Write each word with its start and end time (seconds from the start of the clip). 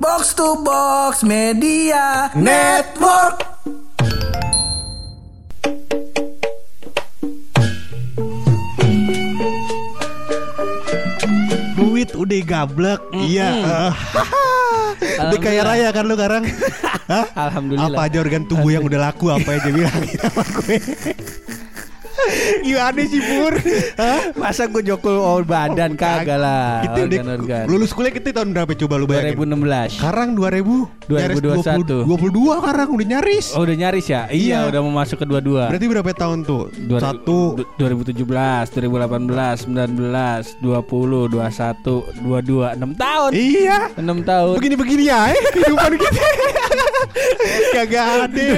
Box 0.00 0.34
to 0.34 0.62
Box 0.62 1.22
Media 1.22 2.30
Network. 2.34 3.42
Duit 11.74 12.10
udah 12.14 12.40
gablek. 12.44 13.00
Iya. 13.14 13.50
Eh, 14.98 15.14
Udah 15.30 15.38
kaya 15.38 15.62
raya 15.62 15.88
kan 15.94 16.10
lu 16.10 16.18
sekarang? 16.18 16.42
Hah? 17.10 17.26
Alhamdulillah. 17.46 17.94
Apa 17.94 18.10
aja 18.10 18.18
organ 18.18 18.42
tubuh 18.50 18.74
yang 18.74 18.82
udah 18.82 18.98
laku 18.98 19.30
Apa 19.30 19.54
aja 19.54 19.70
bilang 19.78 19.94
sama 20.18 20.42
gue 20.58 20.74
Gimana 22.60 23.02
sih 23.02 23.20
Pur 23.20 23.54
Hah? 23.94 24.20
Masa 24.34 24.66
gue 24.66 24.82
jokul 24.82 25.12
oh, 25.12 25.40
badan 25.40 25.94
kagak 25.94 26.36
lah. 26.36 26.82
Kita 26.82 26.98
udah 27.00 27.18
Organ-organ. 27.18 27.64
Lulus 27.66 27.90
kuliah 27.90 28.10
kita 28.10 28.30
tahun 28.32 28.52
berapa 28.52 28.72
coba 28.76 28.94
lu 28.94 29.06
bayangin 29.06 29.36
2016. 29.36 29.98
Sekarang 29.98 30.28
2000 30.32 31.08
nyaris 31.08 31.36
2021. 31.40 32.04
20, 32.04 32.28
22 32.28 32.60
sekarang 32.60 32.88
udah 32.90 33.06
nyaris 33.08 33.46
Oh 33.52 33.62
udah 33.62 33.76
nyaris 33.76 34.06
ya? 34.06 34.22
Iya, 34.28 34.36
Iya. 34.38 34.58
udah 34.68 34.80
mau 34.82 34.92
masuk 34.94 35.16
ke 35.18 35.26
dua-dua. 35.26 35.62
Berarti 35.68 35.86
berapa 35.86 36.10
tahun 36.12 36.38
tuh? 36.44 36.62
Dua- 36.84 37.00
Satu 37.00 37.38
du- 37.56 37.66
2017, 37.78 38.68
2018, 38.70 39.64
19, 39.64 40.58
20, 40.60 41.28
21, 41.28 42.04
22, 42.18 42.68
6 42.74 42.92
tahun. 42.94 43.30
Iya 43.32 43.78
6 43.94 44.18
tahun. 44.22 44.54
Begini-begini 44.56 45.04
ya 45.06 45.20
kehidupan 45.50 45.92
kita 45.96 46.22
Kagak 47.74 48.06
ada 48.28 48.48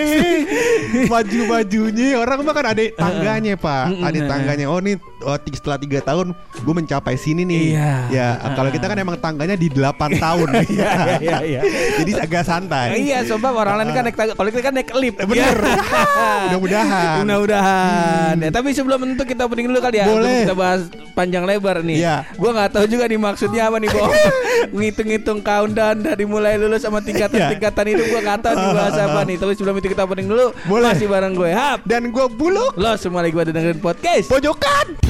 Maju-majunya 1.07 2.19
Orang 2.19 2.43
mah 2.45 2.55
kan 2.55 2.67
ada 2.73 2.83
tangganya 2.95 3.55
pak. 3.55 3.85
Ada 4.01 4.21
tangganya 4.27 4.67
Oh 4.69 4.81
nih 4.81 4.97
oh, 5.23 5.37
setelah 5.51 5.79
3 5.79 6.01
tahun 6.03 6.27
Gue 6.63 6.75
mencapai 6.75 7.15
sini 7.17 7.43
nih 7.45 7.63
Iya. 7.75 7.93
Ya 8.11 8.29
kalau 8.55 8.71
kita 8.71 8.87
kan 8.87 8.99
emang 8.99 9.17
tangganya 9.19 9.57
di 9.57 9.69
8 9.69 9.97
tahun 10.19 10.49
Iya, 10.71 10.93
iya, 11.21 11.39
iya. 11.43 11.61
Jadi 12.03 12.11
agak 12.17 12.43
santai 12.47 13.01
Iya, 13.01 13.25
sebab 13.27 13.53
orang 13.53 13.81
lain 13.81 13.91
kan 13.93 14.03
naik 14.07 14.17
tangga. 14.17 14.33
Kalau 14.35 14.49
kita 14.49 14.63
kan 14.63 14.75
naik 14.75 14.91
lift. 14.97 15.17
Bener 15.21 15.57
Iya. 15.57 15.79
Mudah-mudahan 16.49 17.23
Mudah-mudahan. 17.25 18.35
Ya, 18.41 18.51
tapi 18.51 18.69
sebelum 18.73 18.99
itu 19.15 19.25
kita 19.25 19.47
opening 19.47 19.67
dulu 19.71 19.81
kali 19.83 19.99
ya. 20.01 20.07
Hmm. 20.07 20.15
Boleh. 20.17 20.41
Kita 20.47 20.55
bahas 20.55 20.81
panjang 21.13 21.45
lebar 21.45 21.83
nih. 21.83 21.99
Iya. 22.03 22.17
Gua 22.37 22.51
nggak 22.55 22.71
tahu 22.77 22.85
juga 22.87 23.05
nih 23.07 23.19
maksudnya 23.21 23.63
apa 23.69 23.77
nih, 23.81 23.89
Bo. 23.91 24.05
Ngitung-ngitung 24.77 25.41
countdown 25.43 25.97
dari 26.01 26.25
mulai 26.25 26.57
lulus 26.57 26.85
sama 26.85 27.01
tingkatan-tingkatan 27.03 27.85
itu 27.91 28.03
gua 28.09 28.21
nggak 28.31 28.47
tahu 28.47 28.55
nih 28.55 28.71
bahas 28.71 28.97
apa 28.99 29.21
nih. 29.27 29.37
Tapi 29.43 29.53
sebelum 29.59 29.75
itu 29.83 29.89
kita 29.91 30.03
opening 30.07 30.29
dulu. 30.31 30.47
Boleh. 30.71 30.95
Masih 30.95 31.07
bareng 31.11 31.35
gue, 31.35 31.51
Hap. 31.51 31.83
Dan 31.83 32.15
gue 32.15 32.27
buluk 32.31 32.79
Lo 32.79 32.95
semua 32.95 33.27
lagi 33.27 33.35
pada 33.35 33.51
dengerin 33.51 33.83
podcast. 33.83 34.31
Pojokan 34.31 35.10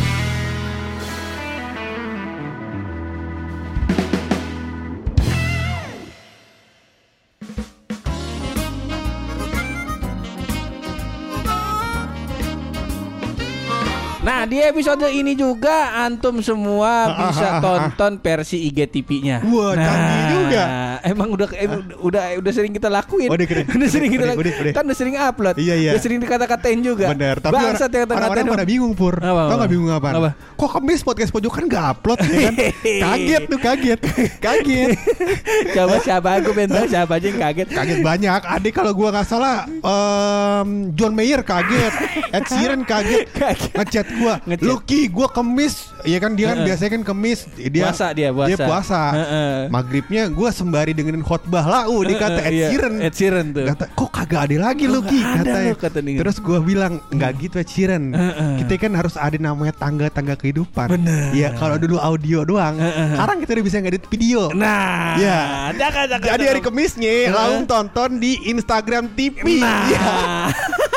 di 14.50 14.58
episode 14.58 15.06
ini 15.06 15.32
juga 15.32 15.70
antum 16.02 16.42
semua 16.42 16.92
bisa 17.22 17.62
tonton 17.62 18.18
versi 18.18 18.66
IGTV-nya. 18.66 19.46
Wah, 19.46 19.72
canggih 19.72 20.22
juga. 20.34 20.62
Emang 21.00 21.28
udah 21.30 21.48
emang 21.54 21.80
udah 22.02 22.22
udah 22.36 22.52
sering 22.52 22.74
kita 22.74 22.90
lakuin. 22.90 23.30
Udah 23.30 23.46
keren. 23.46 23.64
udah 23.78 23.88
sering 23.88 24.10
kita 24.10 24.24
Udah, 24.26 24.34
lakuin. 24.34 24.46
udah, 24.50 24.60
udah. 24.60 24.72
Kan 24.74 24.82
udah 24.84 24.98
sering 24.98 25.14
upload. 25.14 25.56
Iya, 25.56 25.74
iya. 25.78 25.90
Udah 25.94 26.02
sering 26.02 26.18
dikata-katain 26.18 26.80
juga. 26.82 27.06
Bener 27.14 27.38
Tapi 27.38 27.54
Bangsat 27.54 27.86
yang 27.88 28.04
orang- 28.04 28.10
orang-orang 28.10 28.26
kata-katain. 28.42 28.50
pada 28.58 28.64
bingung 28.66 28.92
Pur 28.98 29.14
Apa, 29.16 29.42
Tau 29.46 29.56
gak 29.56 29.70
bingung 29.70 29.90
apa? 29.90 30.08
Apa? 30.10 30.30
Kok 30.58 30.70
kemis 30.76 31.00
podcast 31.00 31.30
pojokan 31.30 31.64
gak 31.64 31.84
upload 31.94 32.18
ya 32.20 32.38
kan? 32.50 32.54
Kaget 33.06 33.42
tuh 33.46 33.60
kaget 33.60 34.00
Kaget 34.42 34.88
Coba 35.76 35.94
siapa 36.00 36.28
aku 36.36 36.50
tahu 36.50 36.84
siapa 36.88 37.12
aja 37.16 37.26
yang 37.28 37.38
kaget. 37.40 37.68
Kaget 37.70 37.98
banyak 38.02 38.40
Adik 38.42 38.72
kalau 38.74 38.92
gua 38.92 39.14
gak 39.14 39.28
salah 39.28 39.64
em, 39.68 40.68
John 40.92 41.14
Mayer 41.14 41.40
kaget 41.40 41.92
Ed 42.32 42.44
Sheeran 42.46 42.82
kaget 42.82 43.30
Kaget. 43.30 43.70
Ngechat 43.76 44.06
gua 44.18 44.39
Ngechat. 44.42 44.66
Lucky 44.66 45.00
gua 45.06 45.28
kemis 45.28 45.92
Iya 46.00 46.16
kan 46.16 46.32
dia 46.32 46.46
kan 46.48 46.56
Heeh. 46.56 46.66
biasanya 46.66 46.90
kan 46.90 47.02
kemis 47.04 47.44
dia, 47.52 47.84
Puasa 47.84 48.06
dia, 48.10 48.28
puasa. 48.30 48.48
Dia 48.48 48.56
puasa 48.58 49.00
Heeh. 49.12 49.56
Maghribnya 49.68 50.22
gua 50.28 50.48
sembari 50.48 50.92
dengerin 50.92 51.20
khotbah 51.20 51.60
lau 51.62 52.00
Dia 52.00 52.16
kata 52.16 52.40
Ed 52.42 52.52
Iya, 52.52 52.66
Sheeran 52.68 52.94
Ed 52.98 53.14
Sheeran 53.14 53.46
tuh. 53.50 53.66
Kata 53.66 53.84
kok 53.86 54.10
kagak 54.10 54.40
ada 54.46 54.56
lagi 54.62 54.84
Lucky 54.84 55.20
kata 55.20 56.00
dia. 56.00 56.18
Terus 56.18 56.36
gua 56.38 56.58
bilang 56.58 57.00
nggak 57.08 57.30
gitu 57.38 57.54
Ed 57.56 57.68
Sheeran 57.68 58.04
Heeh. 58.10 58.52
Kita 58.60 58.72
kan 58.78 58.92
harus 58.94 59.14
ada 59.14 59.36
namanya 59.36 59.72
tangga-tangga 59.72 60.34
kehidupan 60.34 60.88
Bener. 60.90 61.30
Iya 61.30 61.52
kalau 61.54 61.76
dulu 61.76 61.96
audio 61.96 62.42
doang 62.42 62.76
Heeh. 62.76 63.12
Sekarang 63.12 63.36
kita 63.38 63.50
udah 63.52 63.64
bisa 63.64 63.76
ngedit 63.78 64.04
video 64.06 64.48
Nah, 64.50 65.14
Iya. 65.14 65.38
jangan 65.76 66.04
jangan. 66.08 66.26
jadi 66.26 66.44
hari 66.48 66.60
Kemisnya 66.60 67.12
langsung 67.28 67.64
tonton 67.66 68.10
di 68.16 68.40
Instagram 68.46 69.12
TV. 69.12 69.60
Nah, 69.60 69.84
Iya. 69.86 70.08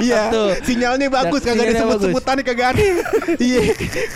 Iya. 0.00 0.22
tuh. 0.28 0.48
Sinyalnya 0.60 1.06
bagus 1.08 1.40
kagak 1.40 1.64
ada 1.66 1.80
sebut-sebutannya 1.80 2.42
kagak 2.42 2.68
ada. 2.72 2.82
Iya. 3.38 3.60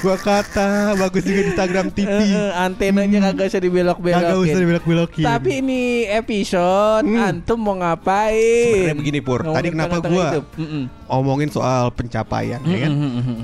Gua 0.01 0.17
kata 0.17 0.69
bagus 0.97 1.23
juga 1.23 1.41
di 1.41 1.49
Instagram 1.51 1.87
TV. 1.91 2.09
Eh, 2.09 2.53
antenanya 2.55 3.19
kagak 3.27 3.47
usah 3.47 3.61
dibelok-belokin. 3.61 4.25
Kagak 4.25 4.39
usah 4.41 4.59
dibelok-belokin. 4.59 5.25
Tapi 5.25 5.51
ini 5.59 5.81
episode 6.07 7.05
Hmm. 7.05 7.19
antum 7.23 7.59
mau 7.59 7.77
ngapain? 7.77 8.73
Sebenarnya 8.73 8.97
begini, 8.97 9.19
Pur. 9.21 9.41
Tadi 9.43 9.69
kenapa 9.69 9.97
gua-. 10.01 10.43
Omongin 11.05 11.53
soal 11.53 11.93
pencapaian 11.93 12.57
ya 12.63 12.79
kan. 12.81 12.91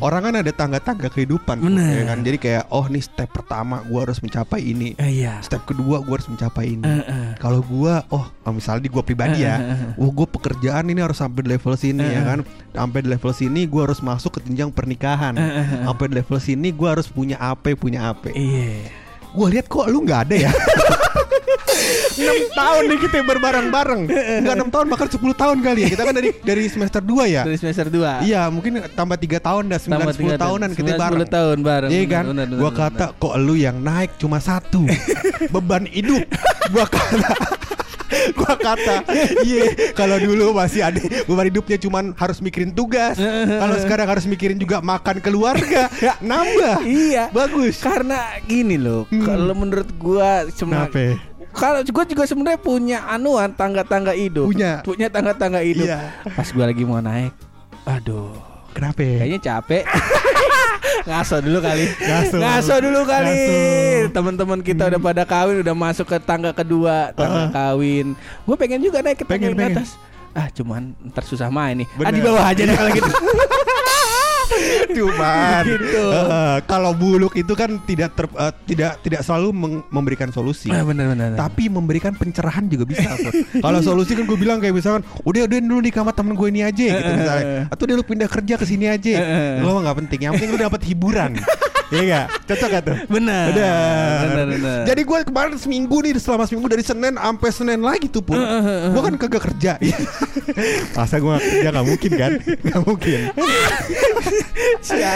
Orang 0.01 0.21
kan 0.23 0.35
ada 0.35 0.49
tangga-tangga 0.49 1.09
kehidupan 1.09 1.61
ya 1.69 2.05
kan. 2.07 2.19
Jadi 2.19 2.39
kayak 2.39 2.65
oh 2.71 2.87
nih 2.87 3.03
step 3.03 3.29
pertama 3.31 3.85
gua 3.85 4.05
harus 4.05 4.19
mencapai 4.19 4.63
ini. 4.63 4.97
Eh, 4.97 5.21
Iya. 5.21 5.43
Step 5.43 5.65
kedua 5.65 6.01
gua 6.01 6.17
harus 6.17 6.29
mencapai 6.29 6.65
ini. 6.71 6.83
Eh, 6.83 7.03
eh. 7.03 7.29
Kalau 7.37 7.61
gua 7.61 8.09
oh 8.09 8.25
misalnya 8.49 8.81
di 8.81 8.89
gua 8.89 9.03
pribadi 9.03 9.27
Eh, 9.39 9.45
ya, 9.45 9.57
eh, 9.59 9.73
eh. 9.85 10.01
oh 10.01 10.09
gua 10.09 10.25
pekerjaan 10.25 10.87
ini 10.87 10.97
harus 10.99 11.19
sampai 11.19 11.45
level 11.45 11.75
sini 11.75 12.01
Eh, 12.01 12.08
ya 12.09 12.21
eh. 12.21 12.25
kan. 12.25 12.39
Sampai 12.73 13.01
di 13.05 13.09
level 13.11 13.33
sini 13.35 13.61
gua 13.69 13.83
harus 13.91 14.01
masuk 14.01 14.39
ke 14.39 14.41
jenjang 14.49 14.71
pernikahan. 14.73 15.35
Eh, 15.37 15.43
eh, 15.43 15.67
eh. 15.67 15.83
Sampai 15.85 16.07
di 16.09 16.15
level 16.21 16.39
sini 16.41 16.69
gua 16.73 16.97
harus 16.97 17.07
punya 17.09 17.37
AP, 17.39 17.77
punya 17.77 18.09
AP. 18.13 18.33
Iya. 18.33 18.89
Gua 19.37 19.47
lihat 19.53 19.69
kok 19.69 19.87
lu 19.87 20.03
nggak 20.03 20.21
ada 20.29 20.37
ya. 20.49 20.53
6 22.19 22.59
tahun 22.59 22.83
nih 22.91 22.99
kita 23.07 23.17
berbareng-bareng. 23.23 24.01
Enggak 24.43 24.55
6 24.59 24.75
tahun 24.75 24.87
bahkan 24.91 25.09
10 25.09 25.43
tahun 25.43 25.57
kali 25.63 25.81
ya. 25.87 25.89
Kita 25.95 26.03
kan 26.03 26.15
dari 26.15 26.29
dari 26.43 26.65
semester 26.67 27.01
2 27.03 27.31
ya. 27.31 27.43
Dari 27.47 27.59
semester 27.59 27.87
2. 27.89 28.27
Iya, 28.27 28.43
mungkin 28.51 28.83
tambah 28.93 29.17
3 29.17 29.39
tahun 29.39 29.63
dah 29.71 29.81
9 29.81 30.19
10 30.19 30.43
tahunan 30.43 30.71
kita 30.75 30.93
bareng. 30.99 31.21
10 31.25 31.37
tahun 31.37 31.59
bareng. 31.63 31.91
Iya 31.95 32.05
kan? 32.11 32.25
Benar, 32.35 32.47
benar, 32.51 32.59
gua 32.59 32.71
benar, 32.75 32.91
kata 32.91 33.07
kok 33.17 33.35
lu 33.39 33.55
yang 33.55 33.77
naik 33.79 34.11
cuma 34.19 34.39
satu 34.43 34.83
beban 35.55 35.87
hidup. 35.87 36.27
Gua 36.75 36.85
kata 36.91 37.33
gua 38.33 38.55
kata 38.55 38.97
iya 39.43 39.93
kalau 39.93 40.17
dulu 40.17 40.53
masih 40.53 40.81
ada 40.83 41.01
beban 41.25 41.47
hidupnya 41.47 41.77
cuman 41.77 42.05
harus 42.15 42.39
mikirin 42.39 42.71
tugas 42.71 43.17
kalau 43.19 43.77
sekarang 43.79 44.09
harus 44.09 44.25
mikirin 44.25 44.57
juga 44.57 44.81
makan 44.81 45.21
keluarga 45.21 45.89
nambah 46.19 46.81
Iya. 46.85 47.29
bagus 47.31 47.81
Karena 47.81 48.39
gini 48.43 48.77
loh, 48.77 49.05
Hmm. 49.09 49.25
kalau 49.25 49.55
menurut 49.55 49.89
gua 49.97 50.47
cuma 50.51 50.89
kalau 51.51 51.81
gue 51.81 52.05
juga 52.07 52.23
sebenarnya 52.23 52.61
punya 52.61 52.99
anuan 53.09 53.51
tangga-tangga 53.51 54.15
hidup. 54.15 54.47
Punya. 54.47 54.79
Punya 54.85 55.11
tangga-tangga 55.11 55.59
hidup. 55.59 55.91
Iya. 55.91 56.15
Pas 56.31 56.47
gue 56.47 56.63
lagi 56.63 56.87
mau 56.87 57.03
naik, 57.03 57.35
aduh, 57.83 58.31
kenapa 58.79 59.03
kayaknya 59.03 59.39
capek. 59.43 59.83
Ngaso 61.09 61.37
dulu 61.41 61.59
kali. 61.59 61.85
Ngaso. 62.33 62.75
dulu 62.79 63.01
kali. 63.03 63.35
Ngaso. 63.35 64.13
Teman-teman 64.15 64.59
kita 64.63 64.87
udah 64.87 65.01
pada 65.01 65.23
kawin, 65.25 65.61
udah 65.61 65.75
masuk 65.75 66.07
ke 66.07 66.17
tangga 66.21 66.55
kedua, 66.55 67.11
tangga 67.13 67.49
Ah. 67.49 67.51
kawin. 67.51 68.15
Gue 68.47 68.57
pengen 68.57 68.79
juga 68.79 69.03
naik 69.03 69.19
ke 69.19 69.25
tangga 69.25 69.51
Pengen, 69.51 69.57
pengen. 69.57 69.77
atas. 69.83 69.99
Ah, 70.31 70.47
cuman 70.53 70.95
ntar 71.11 71.25
susah 71.25 71.51
main 71.51 71.83
nih. 71.83 71.89
Ah, 71.89 71.97
Bener. 71.99 72.15
di 72.15 72.21
bawah 72.23 72.45
aja 72.45 72.63
deh 72.63 72.77
kalau 72.77 72.91
gitu. 72.95 73.11
Cuman 74.97 75.63
Gitu. 75.65 76.05
eh, 76.09 76.59
kalau 76.65 76.93
buluk 76.93 77.35
itu 77.35 77.53
kan 77.53 77.77
tidak 77.85 78.15
ter- 78.15 78.33
eh, 78.33 78.53
tidak 78.67 78.93
tidak 79.03 79.21
selalu 79.23 79.53
memberikan 79.89 80.29
solusi. 80.29 80.69
Ah, 80.69 80.83
bener 80.83 81.13
bener. 81.13 81.35
Tapi 81.35 81.69
memberikan 81.69 82.15
pencerahan 82.15 82.67
juga 82.67 82.85
bisa. 82.85 83.09
Kalau 83.59 83.81
solusi 83.81 84.13
kan 84.13 84.25
gue 84.25 84.39
bilang 84.39 84.59
kayak 84.59 84.75
misalkan, 84.75 85.03
udah 85.23 85.45
udah 85.45 85.59
dulu 85.59 85.81
di 85.81 85.93
kamar 85.93 86.13
temen 86.13 86.35
gue 86.35 86.49
ini 86.49 86.63
aja 86.63 86.85
gitu 86.95 87.11
misalnya. 87.15 87.45
Atau 87.69 87.85
dia 87.85 87.97
lu 87.97 88.05
pindah 88.05 88.29
kerja 88.29 88.55
ke 88.57 88.65
sini 88.65 88.87
aja. 88.87 89.13
Lo 89.61 89.79
nggak 89.79 89.97
penting. 90.07 90.21
Yang 90.29 90.33
penting 90.39 90.51
lu 90.55 90.61
dapat 90.61 90.81
hiburan. 90.85 91.31
Iya 91.89 92.03
gak? 92.05 92.27
Cocok 92.45 92.69
gak 92.69 92.83
tuh? 92.85 92.97
Bener, 93.09 93.49
bener. 94.45 94.85
Jadi 94.85 95.03
gue 95.03 95.19
kemarin 95.25 95.57
seminggu 95.57 95.97
nih 96.01 96.13
selama 96.17 96.45
seminggu 96.45 96.69
dari 96.69 96.85
Senin 96.85 97.17
sampai 97.17 97.49
Senin 97.49 97.81
lagi 97.81 98.07
tuh 98.07 98.21
pun. 98.21 98.37
Gue 98.93 99.03
kan 99.03 99.15
kagak 99.17 99.43
kerja. 99.43 99.81
Masa 100.97 101.17
gue 101.17 101.31
gak 101.31 101.43
kerja 101.43 101.69
gak 101.71 101.87
mungkin 101.87 102.11
kan? 102.13 102.33
Gak 102.39 102.81
mungkin. 102.85 103.21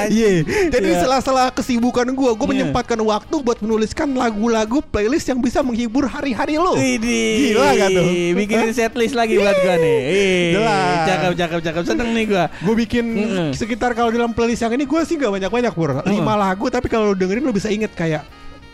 Iya. 0.08 0.44
Jadi 0.70 0.88
Iya. 0.88 1.00
sela-sela 1.00 1.52
kesibukan 1.52 2.08
gue, 2.08 2.30
gue 2.32 2.46
Iya. 2.46 2.52
menyempatkan 2.52 2.98
waktu 2.98 3.34
buat 3.38 3.58
menuliskan 3.60 4.08
lagu-lagu 4.12 4.80
playlist 4.82 5.28
yang 5.28 5.40
bisa 5.40 5.60
menghibur 5.60 6.04
hari-hari 6.04 6.56
lo. 6.56 6.72
Widih. 6.74 7.52
Gila 7.52 7.68
gak 7.74 7.88
tuh? 7.90 8.06
Bikinin 8.32 8.72
setlist 8.72 9.12
lagi 9.12 9.36
buat 9.36 9.56
gua 9.56 9.76
nih. 9.76 9.98
Ih, 10.08 10.48
Jelas. 10.56 11.04
Cakep 11.04 11.32
cakep 11.36 11.60
cakep 11.62 11.82
seneng 11.84 12.08
nih 12.12 12.24
gua. 12.26 12.44
Gue 12.60 12.74
bikin 12.78 13.04
sekitar 13.52 13.92
kalau 13.92 14.08
dalam 14.08 14.32
playlist 14.32 14.62
yang 14.62 14.72
ini 14.72 14.84
gue 14.84 15.00
sih 15.04 15.16
gak 15.16 15.30
banyak-banyak 15.30 15.72
pur. 15.72 16.00
Lima 16.04 16.34
lagu 16.34 16.61
tapi 16.68 16.86
kalau 16.92 17.10
lu 17.10 17.16
dengerin 17.18 17.42
lu 17.42 17.54
bisa 17.54 17.72
inget 17.72 17.90
kayak 17.96 18.22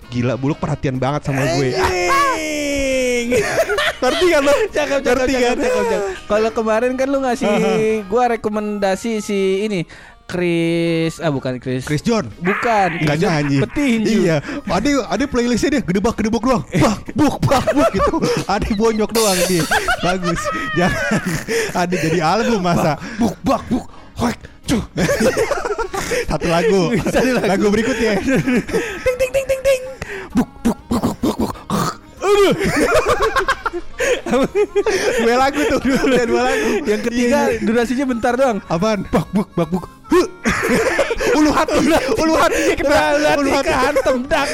gila 0.09 0.35
buluk 0.41 0.59
perhatian 0.59 0.97
banget 0.97 1.29
sama 1.29 1.45
gue. 1.57 1.73
Ngerti 3.99 4.27
kan 4.31 4.43
lo? 4.47 4.55
Cakep, 4.73 5.01
cakep, 5.03 5.27
cakep, 5.27 5.57
cakep, 5.59 5.85
cakep. 5.85 6.01
Kalau 6.31 6.51
kemarin 6.55 6.93
kan 6.95 7.07
lu 7.11 7.19
ngasih 7.21 7.51
gua 8.07 8.39
rekomendasi 8.39 9.21
si 9.21 9.67
ini 9.67 9.83
Chris 10.29 11.25
ah 11.25 11.33
bukan 11.33 11.57
Chris. 11.57 11.89
Chris 11.89 12.05
John. 12.05 12.29
Bukan. 12.45 13.01
John 13.01 13.17
nyanyi. 13.17 13.65
Petinju. 13.65 14.29
Iya. 14.29 14.37
Ada 14.69 15.09
ada 15.09 15.25
playlistnya 15.25 15.81
dia 15.81 15.83
gedebak 15.83 16.21
gedebak 16.21 16.45
doang. 16.45 16.65
Bak 16.69 17.17
buk 17.17 17.37
bak 17.49 17.65
buk 17.73 17.89
gitu. 17.97 18.15
Ada 18.45 18.69
bonyok 18.77 19.11
doang 19.17 19.41
dia. 19.49 19.65
Bagus. 20.05 20.41
Jangan 20.77 21.21
ada 21.73 21.95
jadi 21.97 22.19
album 22.21 22.61
masa. 22.61 23.01
Buk 23.17 23.35
bak 23.41 23.65
buk. 23.73 23.89
Hoek. 24.21 24.37
Cuh. 24.69 24.83
Satu 26.29 26.47
lagu. 26.49 26.81
Satu 27.09 27.31
lagu. 27.33 27.49
lagu. 27.49 27.67
berikutnya. 27.73 28.13
Ting 29.05 29.17
ting 29.17 29.31
ting 29.33 29.47
ting 29.49 29.61
ting. 29.65 29.83
Buk 30.37 30.49
buk 30.61 30.79
buk 30.93 31.05
buk 31.05 31.17
buk 31.25 31.37
buk. 31.41 31.53
Aduh. 32.21 32.55
dua 35.25 35.35
lagu 35.41 35.61
tuh, 35.73 35.81
dua, 35.81 36.25
dua 36.29 36.43
lagu. 36.53 36.69
Yang 36.85 37.01
ketiga 37.09 37.39
durasinya 37.65 38.05
bentar 38.05 38.33
doang. 38.37 38.59
Apaan? 38.69 39.09
Bak 39.09 39.27
buk 39.33 39.49
bak 39.57 39.69
buk. 39.73 39.85
Ulu 41.29 41.53
hati, 41.53 41.85
ulu 42.17 42.35
hati 42.41 42.73
kena, 42.73 43.37
ulu 43.37 43.51
hati. 43.53 43.69
kehantem 43.69 44.17
dak. 44.25 44.49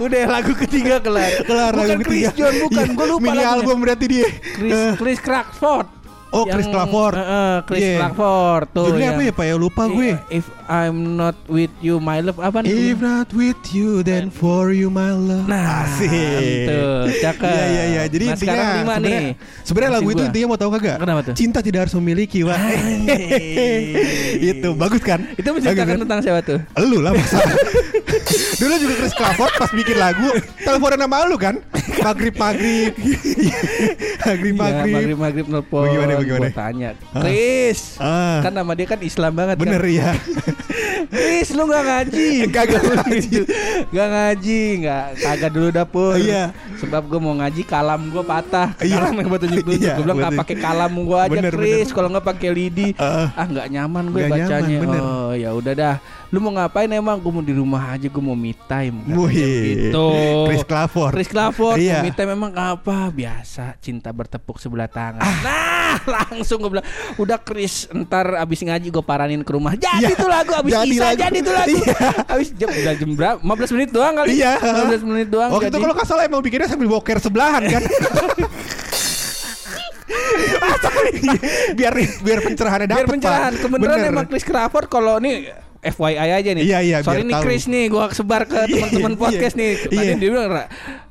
Udah 0.00 0.22
lagu 0.28 0.52
ketiga 0.56 0.96
kelar. 1.00 1.44
Kelar 1.44 1.72
bukan 1.76 1.88
lagu 2.00 2.02
Chris 2.04 2.24
ketiga. 2.24 2.30
John 2.36 2.54
bukan. 2.64 2.86
Iya, 2.88 2.96
Gue 2.96 3.06
lupa 3.12 3.22
Mini 3.22 3.44
album 3.44 3.76
berarti 3.84 4.06
dia. 4.08 4.26
Chris 4.56 4.72
Eh, 4.72 4.92
Chris 4.96 5.18
Crawford. 5.20 6.03
Oh, 6.34 6.44
Chris 6.44 6.66
Crawford. 6.66 7.14
eh, 7.14 7.22
eh, 7.22 7.56
Chris 7.62 7.80
Iya. 7.80 7.96
Crawford 8.00 8.66
tuh. 8.70 8.84
Judulnya 8.84 9.06
yang- 9.06 9.14
apa 9.14 9.22
ya 9.22 9.32
Pak 9.32 9.44
ya 9.44 9.54
lupa 9.54 9.82
gue. 9.86 10.10
If 10.28 10.44
I'm 10.64 11.14
not 11.14 11.36
with 11.44 11.68
you 11.78 11.98
my 11.98 12.18
love 12.18 12.40
apa 12.40 12.64
nih? 12.64 12.72
If 12.90 12.98
not 12.98 13.28
with 13.30 13.60
you 13.70 14.00
then 14.00 14.28
for 14.28 14.72
you 14.72 14.88
my 14.88 15.12
love. 15.12 15.44
Nah, 15.44 15.84
Asik. 15.84 16.08
tuh, 16.64 17.12
cakep. 17.20 17.44
Iya 17.44 17.64
iya 17.64 17.84
iya. 17.84 18.02
Jadi 18.06 18.24
Nah, 18.24 18.32
intinya 18.32 18.54
sebenarnya 18.64 19.20
sebenarnya 19.60 19.92
lagu 19.92 20.04
Masih 20.04 20.10
itu 20.10 20.20
gua. 20.20 20.28
intinya 20.28 20.46
mau 20.48 20.58
tahu 20.58 20.70
kagak? 20.72 20.96
Kenapa 20.98 21.20
tuh? 21.22 21.34
Cinta 21.34 21.58
tidak 21.60 21.80
harus 21.84 21.94
memiliki, 21.94 22.40
Wak. 22.42 22.56
itu 24.50 24.68
bagus 24.72 25.02
kan? 25.02 25.20
Itu 25.34 25.48
menceritakan 25.50 25.84
Bagus 25.84 25.92
kan? 25.92 26.02
tentang 26.08 26.20
siapa 26.20 26.40
tuh? 26.40 26.58
Lu 26.80 26.98
lah 26.98 27.12
masa 27.12 27.36
Dulu 28.60 28.74
juga 28.78 28.94
Chris 28.96 29.12
Crawford 29.12 29.52
pas 29.58 29.70
bikin 29.70 29.96
lagu 29.98 30.28
Teleponan 30.56 30.96
sama 30.96 31.26
lu 31.26 31.36
kan 31.36 31.58
Maghrib-maghrib 32.00 32.92
Maghrib-maghrib 34.26 34.92
maghrib 34.94 35.18
maghrib 35.18 35.46
nelpon. 35.46 35.84
Bagaimana, 35.86 36.12
bagaimana? 36.16 36.40
Gua 36.40 36.52
tanya, 36.54 36.88
Chris. 37.14 37.80
Ah. 37.98 38.40
Kan 38.40 38.52
nama 38.54 38.72
dia 38.72 38.86
kan 38.86 39.00
Islam 39.00 39.32
banget 39.34 39.56
Bener 39.58 39.82
kan. 39.82 39.92
ya 39.92 40.10
Chris 41.06 41.48
lu 41.50 41.64
gak 41.64 41.84
ngaji 41.84 42.28
Kagak 42.48 42.82
ngaji. 42.90 43.38
Gak 43.88 44.08
ngaji 44.08 44.60
Gak 44.80 45.04
Kagak 45.16 45.50
dulu 45.50 45.68
dapur 45.70 46.14
Iya. 46.14 46.50
Sebab 46.76 47.06
gue 47.06 47.18
mau 47.18 47.34
ngaji 47.34 47.62
Kalam 47.62 48.08
gue 48.08 48.22
patah 48.22 48.74
Iya. 48.78 48.98
Kalam 48.98 49.14
yang 49.14 49.28
buat 49.28 49.40
tunjuk-tunjuk 49.40 49.80
Iya, 49.80 49.94
Gue 49.94 50.04
bilang 50.04 50.18
gak 50.20 50.34
pakai 50.36 50.56
kalam 50.56 50.92
gue 50.96 51.18
aja 51.18 51.40
Chris. 51.48 51.88
Kalau 51.88 52.08
gak 52.10 52.26
pakai 52.26 52.48
lidi 52.50 52.88
Ah. 52.96 53.30
Ah 53.34 53.46
gak 53.46 53.66
nyaman 53.68 54.10
gue 54.10 54.22
bacanya. 54.24 54.78
Oh 54.96 55.32
ya 55.32 55.50
udah 55.50 55.72
dah 55.72 55.96
Lu 56.34 56.40
mau 56.40 56.50
ngapain 56.52 56.90
emang 56.90 57.14
Gue 57.16 57.30
mau 57.30 57.38
di 57.40 57.54
rumah 57.54 57.94
aja 57.94 58.04
Gue 58.04 58.18
mau 58.20 58.34
me 58.34 58.50
time 58.66 59.06
gitu 59.06 60.06
Chris 60.44 60.64
Crawford 60.64 61.12
Chris 61.12 61.28
Crawford 61.28 61.78
Iya. 61.78 62.02
Me 62.02 62.10
time 62.10 62.34
emang 62.34 62.50
apa 62.52 63.06
Biasa 63.08 63.78
Cinta 63.78 64.10
bertepuk 64.10 64.58
sebelah 64.58 64.88
tangan 64.88 65.22
Ah. 65.22 65.38
Nah 65.40 65.94
langsung 66.26 66.58
gue 66.58 66.70
bilang 66.72 66.86
Udah 67.14 67.38
Chris 67.38 67.86
Ntar 67.88 68.34
abis 68.36 68.60
ngaji 68.60 68.90
gue 68.90 69.04
paranin 69.04 69.40
ke 69.40 69.52
rumah 69.52 69.72
Jadi 69.72 70.10
Iya. 70.10 70.18
tuh 70.18 70.26
lagu 70.26 70.50
Abis 70.52 70.72
Jadi 70.74 70.90
Isa 70.90 71.04
lagu. 71.06 71.18
jadi 71.20 71.38
tuh 71.38 71.54
lagu 71.54 71.70
Iya. 71.72 71.96
Abis 72.26 72.48
jam, 72.52 72.68
udah 72.68 72.94
jam 72.96 73.10
berapa 73.12 73.38
15 73.38 73.70
menit 73.72 73.90
doang 73.90 74.14
kali 74.16 74.28
Iya 74.34 74.52
15 74.58 75.06
menit 75.06 75.28
doang 75.28 75.50
Waktu 75.52 75.64
itu 75.64 75.70
jadi. 75.70 75.82
kalau 75.82 75.94
nggak 75.94 76.08
salah 76.08 76.22
emang 76.24 76.40
bikinnya 76.40 76.66
sambil 76.66 76.88
boker 76.90 77.18
sebelahan 77.20 77.62
kan 77.64 77.82
biar 81.74 81.92
biar 82.20 82.38
pencerahannya 82.40 82.86
Biar 82.86 82.98
dapet 83.00 83.12
pencerahan 83.12 83.52
Bener. 83.70 83.98
emang 84.04 84.26
Chris 84.26 84.42
Crawford 84.42 84.86
Kalau 84.86 85.18
nih 85.18 85.50
FYI 85.86 86.16
aja 86.34 86.50
nih 86.50 86.64
Iya, 86.64 86.78
iya, 86.80 86.96
biar 87.00 87.20
nih. 87.22 87.36
Chris 87.38 87.64
nih 87.64 87.84
Gua 87.86 88.08
sebar 88.08 88.44
ke 88.44 88.56
teman-teman 88.64 89.12
Iya, 89.12 89.18
podcast 89.18 89.54
nih 89.54 89.70
Tadi 89.82 89.96
iya. 89.96 90.14
dia 90.14 90.28
bilang 90.28 90.48
"Ra, 90.48 90.64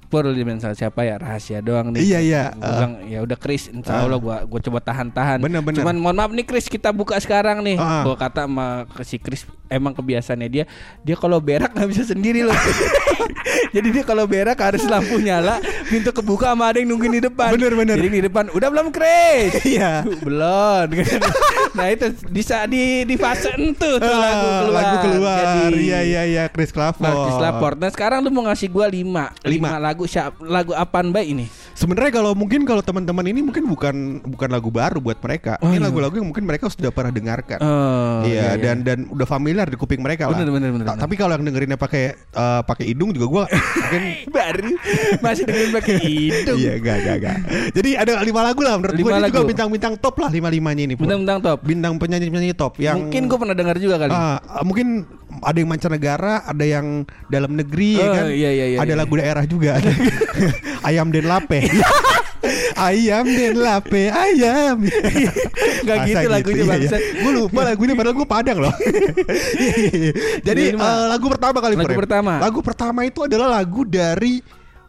Pur 0.05 0.25
dia 0.27 0.41
bilang 0.41 0.57
"Sama 0.57 0.73
siapa 0.73 1.01
ya 1.01 1.15
rahasia 1.15 1.57
doang 1.59 1.89
nih 1.89 2.01
Iya, 2.03 2.19
iya. 2.19 2.43
Gua 2.51 2.69
bilang 2.75 2.93
ya 3.03 3.19
udah 3.19 3.33
Chris 3.35 3.67
Insya 3.67 4.01
Allah 4.01 4.17
gua, 4.17 4.41
gua 4.43 4.59
coba 4.59 4.79
tahan-tahan 4.79 5.37
Bener, 5.39 5.61
bener. 5.61 5.79
Cuman 5.79 5.95
mohon 5.95 6.15
maaf 6.15 6.29
nih 6.29 6.43
Chris 6.43 6.65
Kita 6.65 6.89
buka 6.89 7.17
sekarang 7.17 7.61
nih 7.61 7.77
Ah. 7.77 8.01
Gua 8.03 8.13
kata 8.13 8.45
sama 8.45 8.67
ke 8.87 9.01
si 9.01 9.17
Chris 9.17 9.43
Emang 9.67 9.91
kebiasaannya 9.91 10.47
dia 10.47 10.65
Dia 10.99 11.15
kalau 11.15 11.37
berak 11.37 11.71
nggak 11.71 11.89
bisa 11.89 12.03
sendiri 12.03 12.41
loh 12.41 12.57
Jadi 13.75 13.89
dia 13.89 14.03
kalau 14.03 14.25
berak 14.25 14.55
harus 14.55 14.83
lampu 14.83 15.17
nyala 15.17 15.57
Pintu 15.93 16.09
kebuka 16.09 16.49
sama 16.49 16.73
ada 16.73 16.81
yang 16.81 16.89
nungguin 16.89 17.13
di 17.13 17.23
depan 17.23 17.53
Bener, 17.53 17.77
bener. 17.77 17.95
Jadi 18.01 18.09
di 18.09 18.23
depan 18.25 18.49
Udah 18.49 18.67
belum 18.73 18.89
Chris 18.89 19.61
Iya. 19.77 20.01
belum 20.01 20.87
nah 21.77 21.89
itu 21.89 22.05
bisa 22.29 22.65
di 22.65 23.01
di 23.03 23.13
fase 23.13 23.49
itu 23.53 23.89
tuh 23.97 24.13
lagu 24.13 24.45
Ah, 24.45 24.59
keluar 24.61 24.73
lagu 24.73 24.95
keluar 25.03 25.37
Jadi, 25.37 25.85
iya 25.85 25.99
iya 26.01 26.21
iya 26.25 26.43
Chris 26.49 26.69
Crawford 26.69 27.01
Nah, 27.03 27.13
Chris 27.25 27.37
Laport. 27.37 27.77
Nah 27.77 27.89
sekarang 27.89 28.21
lu 28.21 28.29
mau 28.29 28.45
ngasih 28.45 28.69
gua 28.69 28.85
lima, 28.85 29.29
Lima. 29.41 29.69
lima 29.69 29.77
lagu 29.77 30.05
siap 30.05 30.37
lagu 30.39 30.73
apaan 30.73 31.09
baik 31.09 31.27
ini? 31.29 31.45
Sebenarnya 31.73 32.13
kalau 32.13 32.37
mungkin 32.37 32.69
kalau 32.69 32.85
teman-teman 32.85 33.25
ini 33.25 33.41
mungkin 33.41 33.65
bukan 33.65 33.95
bukan 34.21 34.49
lagu 34.53 34.69
baru 34.69 35.01
buat 35.01 35.17
mereka. 35.17 35.57
Oh, 35.57 35.73
ini 35.73 35.81
iya. 35.81 35.89
lagu-lagu 35.89 36.13
yang 36.21 36.29
mungkin 36.29 36.45
mereka 36.45 36.69
sudah 36.69 36.93
pernah 36.93 37.09
dengarkan. 37.09 37.57
Oh, 37.59 38.21
iya, 38.29 38.53
dan 38.61 38.85
dan 38.85 39.09
udah 39.09 39.25
familiar 39.25 39.65
di 39.65 39.73
kuping 39.73 39.99
mereka 39.99 40.29
lah. 40.29 40.37
Bener, 40.37 40.53
bener, 40.53 40.69
bener, 40.69 40.85
Ta- 40.85 40.93
bener. 40.93 41.03
Tapi 41.09 41.15
kalau 41.17 41.33
yang 41.33 41.43
dengerinnya 41.49 41.79
pakai 41.81 42.13
eh, 42.13 42.61
pakai 42.61 42.85
hidung 42.93 43.09
juga 43.09 43.25
gua 43.25 43.43
mungkin 43.49 44.03
baru 44.37 44.69
masih 45.19 45.43
dengan 45.49 45.69
pakai 45.81 45.95
hidung. 45.97 46.57
Iya, 46.61 46.73
gak, 46.77 46.97
gak, 47.01 47.17
gak. 47.25 47.37
Jadi 47.73 47.89
ada 47.97 48.11
lima 48.21 48.41
lagu 48.45 48.61
lah 48.61 48.73
menurut 48.77 48.93
Lima 48.93 49.09
gue 49.09 49.17
ini 49.17 49.29
juga 49.33 49.43
bintang-bintang 49.49 49.93
top 49.97 50.15
lah 50.21 50.29
lima-limanya 50.29 50.83
ini. 50.85 50.93
Pur. 50.93 51.09
Bentang-bentang 51.09 51.39
top. 51.41 51.57
Bintang 51.65 51.93
penyanyi-penyanyi 51.97 52.53
top 52.53 52.73
yang 52.77 53.09
Mungkin 53.09 53.21
gua 53.25 53.37
pernah 53.41 53.55
dengar 53.57 53.75
juga 53.81 53.95
kali. 53.97 54.13
Ah, 54.13 54.37
mungkin 54.61 55.09
ada 55.41 55.57
yang 55.57 55.69
mancanegara, 55.69 56.45
ada 56.45 56.65
yang 56.65 57.09
dalam 57.27 57.57
negeri 57.57 57.97
ya 57.97 58.05
Oh, 58.05 58.13
kan. 58.13 58.25
iya, 58.29 58.49
iya, 58.53 58.65
iya, 58.69 58.77
ada 58.77 58.93
iya. 58.93 58.99
lagu 59.01 59.13
daerah 59.17 59.43
juga. 59.49 59.81
Ada 59.81 59.89
ayam 60.93 61.09
den 61.09 61.25
lape. 61.25 61.62
ayam 62.89 63.23
den 63.23 63.55
lape, 63.55 64.09
ayam. 64.09 64.77
Nggak 65.83 65.97
Masa 65.97 66.07
gitu 66.09 66.27
lagunya, 66.27 66.63
bangsat. 66.65 67.01
Gue 67.19 67.31
lupa 67.33 67.61
lagunya 67.69 67.93
padahal 67.93 68.15
gue 68.15 68.27
Padang 68.27 68.57
loh. 68.59 68.73
Jadi 70.47 70.63
eh, 70.73 71.05
lagu 71.09 71.25
pertama 71.29 71.57
kali 71.59 71.75
Lagu 71.75 71.95
pertama. 71.95 72.33
Lagu 72.39 72.59
pertama 72.59 72.99
itu 73.03 73.19
adalah 73.23 73.61
lagu 73.61 73.83
dari 73.83 74.41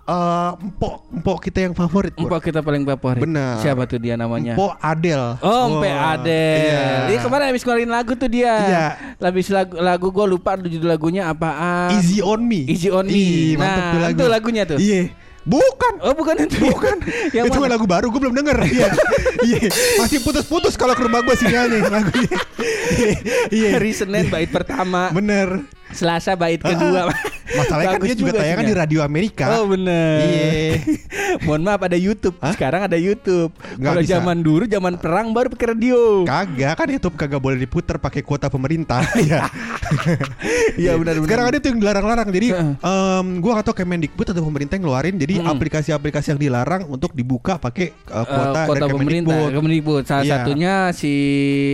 eh, 0.05 0.51
empok 0.55 0.95
empok 1.13 1.39
kita 1.43 1.59
yang 1.71 1.75
favorit. 1.77 2.13
Empok 2.17 2.41
kita 2.43 2.61
paling 2.61 2.83
favorit. 2.85 3.23
Benar. 3.23 3.61
Siapa 3.61 3.87
tuh 3.87 3.99
dia 4.01 4.15
namanya? 4.19 4.55
Empok 4.59 4.75
Adel. 4.81 5.39
Oh, 5.41 5.79
Mpe 5.79 5.89
Wah, 5.89 6.15
Adel. 6.19 6.59
Iya. 6.61 6.85
Dia 7.11 7.19
kemarin 7.23 7.45
habis 7.53 7.63
ngeluarin 7.63 7.91
lagu 7.93 8.13
tuh 8.15 8.29
dia. 8.29 8.55
Iya. 8.55 8.87
Habis 9.21 9.47
lagu 9.51 9.75
lagu 9.79 10.07
gue 10.11 10.27
lupa 10.27 10.59
judul 10.59 10.89
lagunya 10.89 11.29
apaan. 11.29 11.95
Easy 12.01 12.19
on 12.19 12.41
me. 12.43 12.67
Easy 12.67 12.89
on 12.91 13.07
me. 13.07 13.15
Ih, 13.15 13.55
Nah, 13.55 13.77
tuh 13.93 14.01
lagu. 14.01 14.15
itu 14.17 14.25
lagunya 14.27 14.63
tuh. 14.65 14.79
Iya. 14.81 15.03
Bukan. 15.45 16.01
Oh 16.01 16.17
bukan 16.17 16.35
itu 16.41 16.57
Bukan. 16.57 16.97
Yang 17.37 17.53
itu 17.53 17.59
mana? 17.61 17.73
lagu 17.77 17.85
baru 17.85 18.09
gue 18.09 18.21
belum 18.21 18.35
denger. 18.35 18.57
Iya. 18.75 18.89
Iya. 19.45 19.69
Masih 20.01 20.25
putus-putus 20.25 20.75
kalau 20.75 20.97
ke 20.97 21.05
rumah 21.05 21.21
gue 21.21 21.37
sinyalnya 21.37 21.89
lagunya. 21.93 22.41
Iya. 22.59 23.15
Iya. 23.55 23.69
Hari 23.77 23.93
Senin 23.93 24.27
bait 24.33 24.49
pertama 24.49 25.13
Bener. 25.13 25.63
Selasa 25.93 26.33
bait 26.35 26.59
kedua 26.59 27.13
Masalahnya 27.47 27.89
kan 27.93 28.01
dia 28.03 28.17
juga 28.17 28.33
tayangan 28.33 28.63
sinyal. 28.63 28.73
di 28.73 28.81
radio 28.81 29.01
Amerika. 29.01 29.45
Oh 29.55 29.65
bener 29.67 30.19
Iya. 30.21 30.73
Mohon 31.45 31.63
maaf 31.63 31.83
ada 31.83 31.97
YouTube 31.97 32.37
Hah? 32.39 32.53
Sekarang 32.53 32.81
ada 32.83 32.95
YouTube 32.95 33.51
Kalau 33.75 34.01
zaman 34.01 34.39
dulu 34.39 34.65
zaman 34.65 34.95
perang 34.97 35.31
baru 35.31 35.49
pakai 35.49 35.67
radio 35.73 36.23
Kagak 36.23 36.75
kan 36.75 36.87
YouTube 36.87 37.15
kagak 37.15 37.39
boleh 37.39 37.59
diputer 37.59 37.99
pakai 37.99 38.21
kuota 38.21 38.49
pemerintah. 38.49 39.03
Iya. 39.17 39.45
Iya, 40.75 40.97
benar, 40.97 41.15
benar. 41.15 41.27
Sekarang 41.27 41.47
ada 41.47 41.57
tuh 41.57 41.69
yang 41.69 41.79
dilarang-larang. 41.79 42.29
Jadi 42.31 42.49
em, 42.51 43.27
gua 43.39 43.51
gak 43.55 43.67
tahu 43.67 43.77
Kemendikbud 43.77 44.27
atau 44.27 44.43
pemerintah 44.43 44.75
yang 44.75 44.85
ngeluarin 44.85 45.15
jadi 45.15 45.35
Mm. 45.37 45.51
aplikasi-aplikasi 45.51 46.27
yang 46.31 46.41
dilarang 46.41 46.87
untuk 46.87 47.13
dibuka 47.13 47.57
pakai 47.57 47.93
Eh, 47.93 48.25
kuota, 48.25 48.61
Kota 48.65 48.81
dari 48.81 48.93
pemerintah 48.93 49.35
Kemendikbud. 49.35 49.55
Kemendikbud 49.55 50.03
Salah 50.05 50.23
Iya. 50.23 50.33
satunya 50.39 50.75
si 50.91 51.13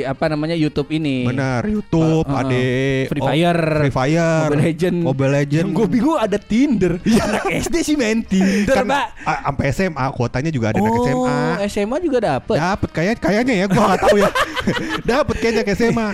Apa 0.03 0.27
namanya 0.27 0.55
YouTube 0.55 0.91
ini 0.91 1.25
Benar, 1.25 1.63
YouTube, 1.65 2.25
Eh, 2.25 2.33
eh, 2.33 2.41
ada 2.41 2.59
Free 3.07 3.23
Fire, 3.23 3.63
Free 3.79 3.95
Fire, 3.95 4.31
Mobile 4.43 4.63
Legend 4.65 4.97
Mobile 5.01 5.33
Legend. 5.35 5.60
Yang 5.61 5.71
gue 5.77 5.87
bingung 5.91 6.17
ada 6.17 6.39
Tinder 6.41 6.93
Anak 7.05 7.45
SD 7.69 7.77
sih 7.85 7.95
main 8.01 8.25
Tinder 8.25 8.73
kan 8.73 8.85
Mbak 8.89 9.07
sampai 9.51 9.65
SMA 9.75 10.05
kuotanya 10.17 10.51
juga 10.51 10.73
ada 10.73 10.79
anak 10.81 10.93
Oh 10.95 11.05
SMA. 11.05 11.39
SMA 11.69 11.97
juga 12.01 12.19
dapet 12.23 12.57
Dapat 12.57 12.91
kayak 12.91 13.15
kayaknya 13.21 13.55
ya 13.61 13.67
gua 13.69 13.83
nggak 13.93 14.01
tahu 14.01 14.17
ya. 14.19 14.31
Dapat 15.11 15.35
kayaknya 15.39 15.63
ke 15.67 15.73
SMA. 15.77 16.07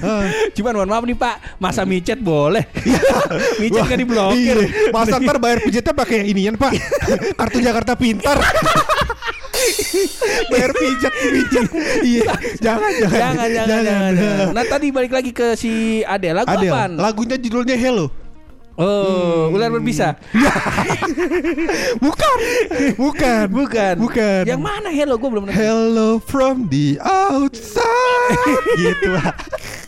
Cuman 0.56 0.72
mohon 0.76 0.88
maaf 0.90 1.04
nih 1.04 1.16
Pak 1.16 1.36
Masa 1.58 1.82
micet 1.84 2.18
boleh 2.20 2.64
Micet 3.60 3.82
nggak 3.84 4.00
diblokir 4.00 4.56
iya. 4.64 4.92
Masa 4.94 5.16
ntar 5.20 5.36
bayar 5.36 5.58
pijetnya 5.60 5.92
pakai 5.92 6.28
inian 6.30 6.54
Pak. 6.56 6.72
Kartu 7.36 7.58
Jakarta 7.60 7.92
Pintar. 7.98 8.38
bayar 10.52 10.70
pijet 10.76 11.14
pijet. 11.16 11.66
Iya. 12.04 12.32
Jangan 12.60 12.92
jangan. 13.02 13.18
jangan, 13.18 13.48
jangan, 13.50 13.82
jangan, 13.82 14.12
jangan. 14.14 14.46
Nah 14.52 14.64
tadi 14.68 14.86
balik 14.92 15.12
lagi 15.12 15.30
ke 15.32 15.56
si 15.56 16.02
Adele 16.04 16.44
lagu 16.44 16.48
Adele, 16.52 16.70
apaan? 16.70 16.90
lagunya 17.00 17.36
judulnya 17.40 17.76
Hello. 17.76 18.25
Oh, 18.76 19.48
ular 19.56 19.72
berbisa. 19.72 20.20
Bukan. 22.04 22.36
Bukan. 23.00 23.44
Bukan. 23.48 23.94
Bukan. 23.96 24.42
Yang 24.44 24.60
mana 24.60 24.92
hello? 24.92 25.16
Gue 25.16 25.32
belum 25.32 25.48
nonton. 25.48 25.56
Hello 25.56 26.20
from 26.20 26.68
the 26.68 27.00
outside 27.00 28.64
gitu 28.80 29.16
lah. 29.16 29.32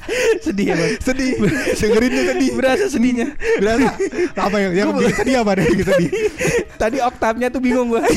Sedih 0.44 0.66
ya, 0.70 0.74
Bang. 0.74 0.92
Sedih. 1.00 1.32
Dengerinnya 1.76 2.22
sedih. 2.32 2.50
Berasa 2.56 2.84
sedihnya. 2.88 3.26
Berasa 3.60 3.88
apa 4.34 4.56
yang 4.58 4.72
yang 4.74 4.88
bikin 4.92 5.14
sedih 5.14 5.34
apa 5.40 5.50
deh 5.56 5.64
bikin 5.68 5.86
sedih. 5.86 6.10
Tadi 6.80 6.98
oktavnya 7.02 7.50
tuh 7.50 7.58
bingung 7.58 7.90
gua. 7.90 8.02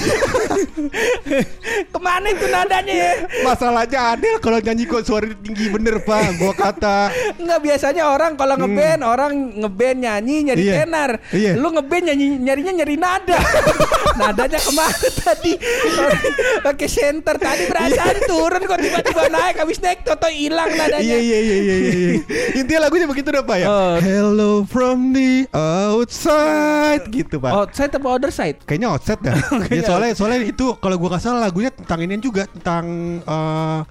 Ke 1.92 2.00
mana 2.00 2.28
itu 2.30 2.46
nadanya 2.48 2.94
ya? 2.94 3.12
Masalahnya 3.44 4.00
Adel 4.14 4.38
kalau 4.38 4.62
nyanyi 4.62 4.86
kok 4.86 5.04
suara 5.04 5.28
tinggi 5.28 5.68
bener 5.68 6.00
pak. 6.02 6.38
Gua 6.38 6.54
kata 6.54 7.10
Enggak 7.38 7.60
biasanya 7.62 8.08
orang 8.08 8.36
kalau 8.36 8.56
ngeband 8.56 9.02
orang 9.02 9.32
ngeband 9.58 9.98
nyanyi 10.00 10.36
nyari 10.48 10.60
Iya. 10.62 10.74
tenar. 10.86 11.12
Iya. 11.34 11.52
Lu 11.58 11.74
ngeband 11.74 12.04
nyanyi 12.08 12.26
nyarinya 12.38 12.72
nyari 12.84 12.96
nada. 12.96 13.40
Nadanya 14.14 14.60
ke 14.62 14.72
mana 14.72 15.08
tadi? 15.10 15.54
Pakai 16.62 16.88
center 16.88 17.36
tadi 17.36 17.66
perasaan 17.66 18.18
turun 18.30 18.62
kok 18.62 18.78
tiba-tiba 18.78 19.24
naik 19.28 19.56
habis 19.58 19.82
naik 19.82 20.06
toto 20.06 20.30
hilang 20.30 20.70
nadanya. 20.70 21.02
Iya 21.02 21.18
iya 21.18 21.40
iya 21.40 21.56
iya 21.58 21.76
iya. 21.76 21.81
Intinya 22.60 22.80
lagunya 22.86 23.08
begitu 23.08 23.28
udah 23.30 23.44
pak 23.44 23.58
ya. 23.58 23.68
Oh. 23.68 23.96
Hello 23.98 24.52
from 24.64 25.12
the 25.12 25.46
outside 25.52 27.04
gitu 27.10 27.38
pak. 27.38 27.52
Outside 27.52 27.92
apa 27.92 28.08
other 28.08 28.32
side? 28.32 28.62
Kayaknya 28.64 28.88
outset 28.92 29.20
dah. 29.20 29.36
ya, 29.72 29.82
soalnya 29.84 30.12
soalnya 30.14 30.40
itu 30.46 30.76
kalau 30.78 30.96
gua 30.96 31.16
nggak 31.16 31.24
salah 31.24 31.42
lagunya 31.44 31.72
tentang 31.72 32.00
ini 32.02 32.18
juga 32.18 32.46
tentang 32.48 32.86
eh 33.22 33.82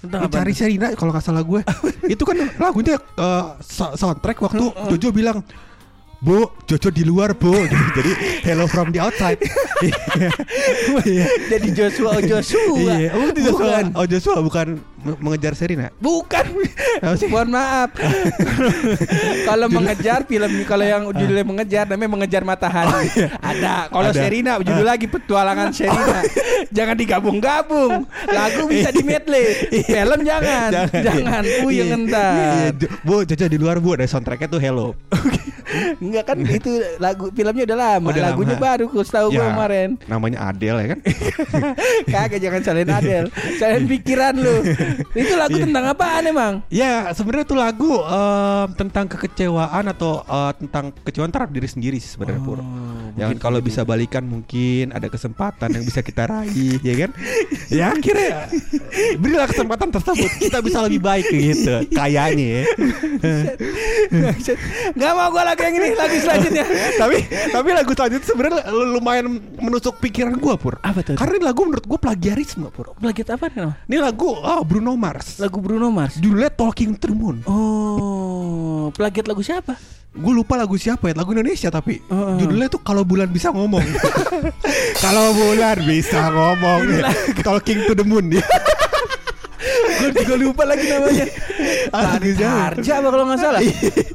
Tentang 0.00 0.20
apa? 0.24 0.32
mencari 0.32 0.52
Serina 0.56 0.86
kalau 0.96 1.12
nggak 1.12 1.24
salah 1.24 1.44
gue. 1.44 1.60
itu 2.16 2.22
kan 2.24 2.36
lagunya 2.56 2.96
eh, 2.96 3.44
so- 3.60 3.92
soundtrack 3.92 4.40
waktu 4.40 4.64
Jojo 4.90 5.12
bilang 5.12 5.44
Bu, 6.20 6.44
Jojo 6.68 6.92
di 6.92 7.00
luar 7.00 7.32
bu. 7.32 7.48
Jadi 7.96 8.12
hello 8.44 8.68
from 8.68 8.92
the 8.92 9.00
outside 9.00 9.40
Iya 11.00 11.24
Jadi 11.48 11.68
Joshua 11.72 12.12
oh 12.12 12.20
Joshua. 12.20 12.76
Iya 12.76 13.08
Oh. 13.16 13.32
Bukan. 13.32 13.84
oh 13.96 14.04
Joshua 14.04 14.36
bukan 14.40 14.66
mengejar 15.00 15.52
Serina 15.52 15.88
Bukan. 15.96 16.44
Mohon 17.26 17.50
maaf. 17.50 17.90
kalau 19.48 19.66
mengejar 19.68 20.24
film 20.24 20.50
kalau 20.64 20.84
yang 20.84 21.02
judulnya 21.08 21.42
mengejar 21.42 21.84
namanya 21.86 22.10
mengejar 22.10 22.42
matahari. 22.42 23.08
Ada. 23.38 23.88
Kalau 23.88 24.10
Ada. 24.10 24.16
Serina 24.16 24.52
judul 24.58 24.84
lagi 24.84 25.06
petualangan 25.06 25.72
Serina. 25.72 26.20
jangan 26.76 26.94
digabung-gabung. 26.94 28.04
Lagu 28.26 28.62
bisa 28.66 28.90
di 28.90 29.00
medley. 29.00 29.56
Film 29.90 30.20
jangan. 30.22 30.70
Jangan. 30.90 31.42
Puyeng 31.62 31.88
Iya. 31.88 31.96
entar. 31.96 32.32
Iya, 32.34 32.68
Jo- 32.76 32.92
Bu, 33.00 33.14
Jojo 33.24 33.46
di 33.46 33.56
luar 33.56 33.76
bu 33.78 33.94
Ada 33.94 34.06
soundtracknya 34.06 34.46
tuh 34.46 34.60
hello 34.60 34.92
Enggak 35.96 36.24
kan 36.26 36.36
itu 36.42 36.70
lagu 36.98 37.30
filmnya 37.30 37.64
udah 37.64 37.78
lama. 37.78 38.08
Udah 38.10 38.22
Lagunya 38.26 38.56
lama. 38.58 38.64
baru 38.66 38.84
gue 38.86 39.04
tahu 39.04 39.28
Ya, 39.30 39.48
kemarin. 39.48 39.88
Namanya 40.04 40.38
Adele 40.50 40.78
ya 40.78 40.88
kan 40.90 41.00
Kagak 42.06 42.40
jangan 42.42 42.60
salahin 42.60 42.90
Adel. 42.90 43.24
Salahin 43.56 43.86
pikiran 43.86 44.34
lu. 44.34 44.56
Itu 45.22 45.34
lagu 45.34 45.56
Iya. 45.56 45.64
tentang 45.66 45.84
apaan 45.86 46.22
emang? 46.24 46.52
Ya 46.68 47.10
sebenarnya 47.10 47.46
tuh 47.46 47.58
lagu 47.58 47.92
em, 47.98 48.68
tentang 48.74 49.06
kekecewaan 49.06 49.84
atau 49.88 50.22
eh, 50.22 50.52
tentang 50.56 50.84
kekecewaan 50.92 51.30
terhadap 51.30 51.52
diri 51.52 51.68
sendiri 51.68 51.96
sih 51.96 52.10
sebenarnya 52.10 52.40
Pur. 52.40 52.58
Jangan 53.16 53.36
kalau 53.38 53.58
bisa 53.62 53.82
balikan 53.82 54.24
mungkin 54.26 54.94
ada 54.94 55.08
kesempatan 55.10 55.68
yang 55.74 55.84
bisa 55.86 56.00
kita 56.04 56.26
raih 56.28 56.78
ya 56.82 56.94
kan? 57.06 57.10
ya 57.78 57.84
akhirnya 57.94 58.50
berilah 59.18 59.46
kesempatan 59.48 59.88
tersebut 59.94 60.30
kita 60.38 60.58
bisa 60.62 60.78
lebih 60.84 61.00
baik 61.02 61.26
gitu 61.30 61.86
kayaknya 61.94 62.46
ya. 62.46 62.64
Gak 64.96 65.12
mau 65.14 65.28
gue 65.30 65.42
lagi 65.44 65.62
yang 65.62 65.76
ini 65.76 65.88
Lagi 65.94 66.16
selanjutnya 66.22 66.64
tapi 67.02 67.16
tapi 67.52 67.68
lagu 67.76 67.92
selanjutnya 67.92 68.26
sebenarnya 68.26 68.60
lumayan 68.70 69.26
menusuk 69.60 70.00
pikiran 70.00 70.34
gua 70.40 70.56
Pur. 70.60 70.76
Apa 70.82 71.04
tuh? 71.04 71.16
Karena 71.16 71.40
ini 71.40 71.44
lagu 71.46 71.60
menurut 71.64 71.84
gua 71.86 71.98
plagiarisme 72.00 72.68
Pur. 72.72 72.96
Plagiat 72.96 73.36
apa 73.36 73.52
nih? 73.52 73.72
Ini 73.88 73.96
lagu 74.00 74.32
oh, 74.32 74.62
Bruno 74.64 74.96
Mars. 74.96 75.38
Lagu 75.40 75.60
Bruno 75.60 75.92
Mars 75.92 76.16
Judulnya 76.18 76.50
Talking 76.52 76.96
to 76.96 77.12
the 77.12 77.16
Moon. 77.16 77.36
Oh 77.46 78.90
Plagiat 78.94 79.26
lagu 79.28 79.44
siapa? 79.44 79.99
Gue 80.10 80.34
lupa 80.34 80.58
lagu 80.58 80.74
siapa 80.74 81.06
ya, 81.06 81.14
lagu 81.14 81.30
Indonesia 81.30 81.70
tapi 81.70 82.02
Heeh. 82.02 82.34
judulnya 82.42 82.66
tuh 82.66 82.82
kalau 82.82 83.06
bulan 83.06 83.30
bisa 83.30 83.54
ngomong. 83.54 83.82
kalau 85.04 85.30
bulan 85.32 85.78
bisa 85.86 86.34
ngomong. 86.34 86.82
Talking 87.46 87.86
to 87.86 87.94
the 87.94 88.02
moon. 88.02 88.26
Gue 90.00 90.10
juga 90.16 90.34
lupa 90.34 90.64
lagi 90.64 90.88
namanya 90.88 91.28
Farid? 91.92 92.36
Harja 92.40 92.92
apa 93.04 93.08
kalau 93.12 93.24
nggak 93.28 93.40
salah 93.44 93.60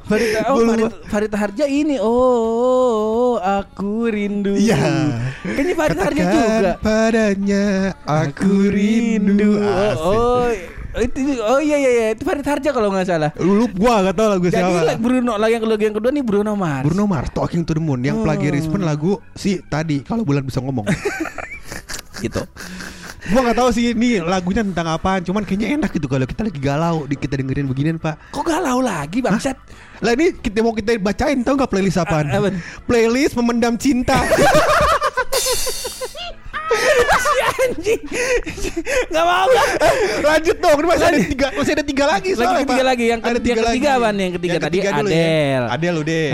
Farid, 0.10 0.30
oh, 0.50 0.58
Farid. 0.66 0.92
Farid 1.06 1.34
Harja 1.38 1.66
ini 1.70 1.96
oh, 2.02 3.38
aku 3.38 4.10
rindu 4.10 4.58
Iya. 4.58 5.14
Kayaknya 5.46 5.76
Farid 5.78 6.00
Harja 6.02 6.24
juga 6.26 6.72
padanya 6.82 7.66
aku 8.10 8.74
rindu. 8.74 9.62
oh, 9.62 9.94
oh, 10.02 10.50
itu, 10.98 11.20
oh 11.40 11.60
iya 11.60 11.76
iya 11.76 11.92
iya 11.92 12.08
itu 12.12 12.22
Farid 12.22 12.44
Harja 12.44 12.70
kalau 12.70 12.88
nggak 12.88 13.04
salah 13.06 13.32
Lu 13.36 13.68
gua 13.70 14.00
gak 14.02 14.16
tau 14.16 14.28
lagu 14.30 14.46
Jadi 14.46 14.56
siapa. 14.56 14.80
lagu 14.86 15.00
Bruno 15.00 15.36
lagi 15.36 15.54
yang, 15.54 15.64
lagu 15.64 15.84
yang 15.84 15.96
kedua 15.96 16.12
nih 16.12 16.24
Bruno 16.24 16.52
Mars 16.54 16.84
Bruno 16.84 17.04
Mars 17.04 17.30
Talking 17.30 17.62
to 17.62 17.72
the 17.72 17.80
Moon 17.80 18.00
yang 18.00 18.16
Oh. 18.16 18.24
plagiarisme 18.24 18.78
lagu 18.78 19.18
si 19.32 19.60
tadi 19.62 20.00
kalau 20.00 20.24
bulan 20.24 20.42
bisa 20.42 20.60
ngomong. 20.60 20.88
gitu 22.24 22.42
gua 23.26 23.42
gak 23.44 23.58
tahu 23.58 23.70
sih 23.72 23.92
ini 23.92 24.22
lagunya 24.22 24.62
tentang 24.62 24.86
apaan, 24.92 25.20
cuman 25.20 25.42
kayaknya 25.42 25.74
enak 25.76 25.90
gitu 25.90 26.06
kalau 26.06 26.24
kita 26.24 26.46
lagi 26.46 26.62
galau, 26.62 27.04
di 27.04 27.18
kita 27.18 27.36
dengerin 27.36 27.66
beginian, 27.66 27.98
Pak. 27.98 28.30
Kok 28.30 28.46
galau 28.46 28.80
lagi 28.80 29.18
bangsat 29.18 29.58
Lah 29.98 30.14
ini 30.14 30.30
kita 30.32 30.62
mau 30.62 30.72
kita 30.72 30.94
bacain 30.96 31.42
tahu 31.42 31.58
nggak 31.58 31.68
playlist 31.68 31.98
apaan? 31.98 32.30
A- 32.30 32.38
apaan? 32.38 32.62
Playlist 32.86 33.34
memendam 33.34 33.74
cinta. 33.76 34.22
si 36.98 37.38
anjing 37.46 38.02
Gak 39.08 39.24
mau 39.24 39.48
gak 39.48 39.68
Lanjut 40.26 40.58
dong, 40.58 40.76
ini 40.76 40.88
masih 40.88 41.06
ada 41.06 41.20
tiga, 41.22 41.48
masih 41.54 41.74
ada 41.74 41.86
tiga 41.86 42.04
lagi 42.06 42.30
Lagi 42.30 42.38
soalnya, 42.38 42.62
ketiga 42.62 42.76
Pak. 42.78 42.86
lagi. 42.86 43.06
Yang 43.06 43.20
ada 43.20 43.30
ketiga- 43.32 43.54
yang 43.56 43.66
ketiga 43.66 43.90
apaan? 43.92 44.16
Yang 44.16 44.34
ketiga 44.36 44.58
tadi 44.58 44.78
dulu 44.78 44.92
Adele. 45.06 45.16
Ya. 45.16 45.60
Adele 45.68 45.98
udah. 46.00 46.26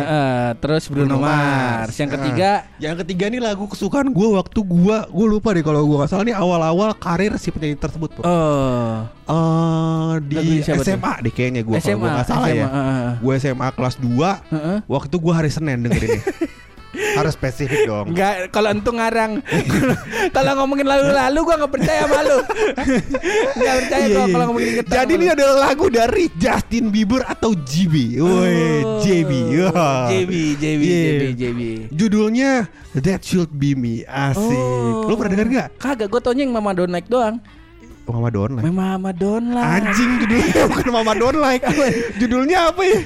Terus 0.58 0.84
Bruno, 0.88 1.16
Mars. 1.18 1.94
Yang 1.94 2.10
ketiga 2.16 2.50
yang 2.78 2.96
ketiga 2.98 3.26
nih 3.28 3.42
lagu 3.42 3.64
kesukaan 3.66 4.08
gue 4.10 4.28
waktu 4.32 4.60
gue 4.60 4.98
gue 5.08 5.28
lupa 5.28 5.50
deh 5.52 5.62
kalau 5.62 5.82
gue 5.84 5.96
nggak 5.96 6.10
salah 6.10 6.24
nih 6.24 6.34
awal-awal 6.34 6.90
karir 6.94 7.34
si 7.36 7.50
penyanyi 7.50 7.76
tersebut 7.76 8.10
Pak. 8.16 8.24
Oh 8.24 9.06
Eh, 9.32 10.12
di? 10.22 10.60
SMA 10.60 11.14
deh 11.22 11.32
kayaknya 11.32 11.62
gue 11.62 11.72
kalau 11.74 11.98
gue 11.98 12.10
nggak 12.10 12.28
salah 12.28 12.50
ya. 12.50 12.66
SMA, 12.66 12.82
heeh. 12.84 13.12
Gue 13.18 13.34
SMA 13.38 13.68
kelas 13.70 13.96
2 13.96 14.32
Heeh. 14.50 14.78
Waktu 14.86 15.08
itu 15.08 15.18
gue 15.18 15.34
hari 15.34 15.50
Senin 15.50 15.78
dengerinnya. 15.82 16.24
Harus 16.92 17.34
spesifik 17.40 17.88
dong. 17.88 18.12
Enggak, 18.12 18.52
kalau 18.52 18.70
entu 18.72 18.92
ngarang 18.92 19.40
Kalau 20.36 20.52
ngomongin 20.60 20.84
lalu-lalu 20.84 21.40
gua 21.44 21.56
nggak 21.64 21.74
percaya 21.74 22.02
sama 22.04 22.20
lu 22.28 22.40
Nggak 23.56 23.76
percaya 23.80 24.04
Iya, 24.04 24.16
gua 24.16 24.24
iya. 24.28 24.34
kalau 24.36 24.46
ngomongin 24.52 24.68
inget 24.76 24.86
Jadi 24.92 25.12
ini 25.16 25.28
adalah 25.32 25.56
lagu 25.72 25.86
dari 25.88 26.26
Justin 26.36 26.86
Bieber 26.92 27.24
atau 27.24 27.56
JB. 27.56 27.96
Woi, 28.20 28.60
JB. 29.04 29.32
Wah. 29.72 30.12
JB, 30.12 30.32
JB, 30.60 30.82
Iya. 30.84 31.00
JB, 31.00 31.24
JB 31.40 31.60
Judulnya 31.96 32.52
That 33.00 33.24
Should 33.24 33.56
Be 33.56 33.72
Me. 33.72 34.04
Asik. 34.04 34.52
Oh. 34.60 35.08
Lu 35.08 35.16
pernah 35.16 35.40
denger 35.40 35.48
gak? 35.48 35.70
Kagak, 35.80 36.08
gua 36.12 36.20
taunya 36.20 36.44
yang 36.44 36.52
Mama 36.52 36.76
Don't 36.76 36.92
Like 36.92 37.08
doang 37.08 37.40
Mama 38.10 38.30
Don't 38.34 38.54
Like. 38.58 38.66
Mama 38.72 39.12
Don't 39.14 39.50
Like 39.54 39.68
Anjing 39.86 40.12
judulnya 40.26 40.64
bukan 40.72 40.90
Mama 40.92 41.14
Don't 41.18 41.40
Like. 41.40 41.64
Judulnya 42.18 42.58
apa 42.74 42.82
ya? 42.82 43.00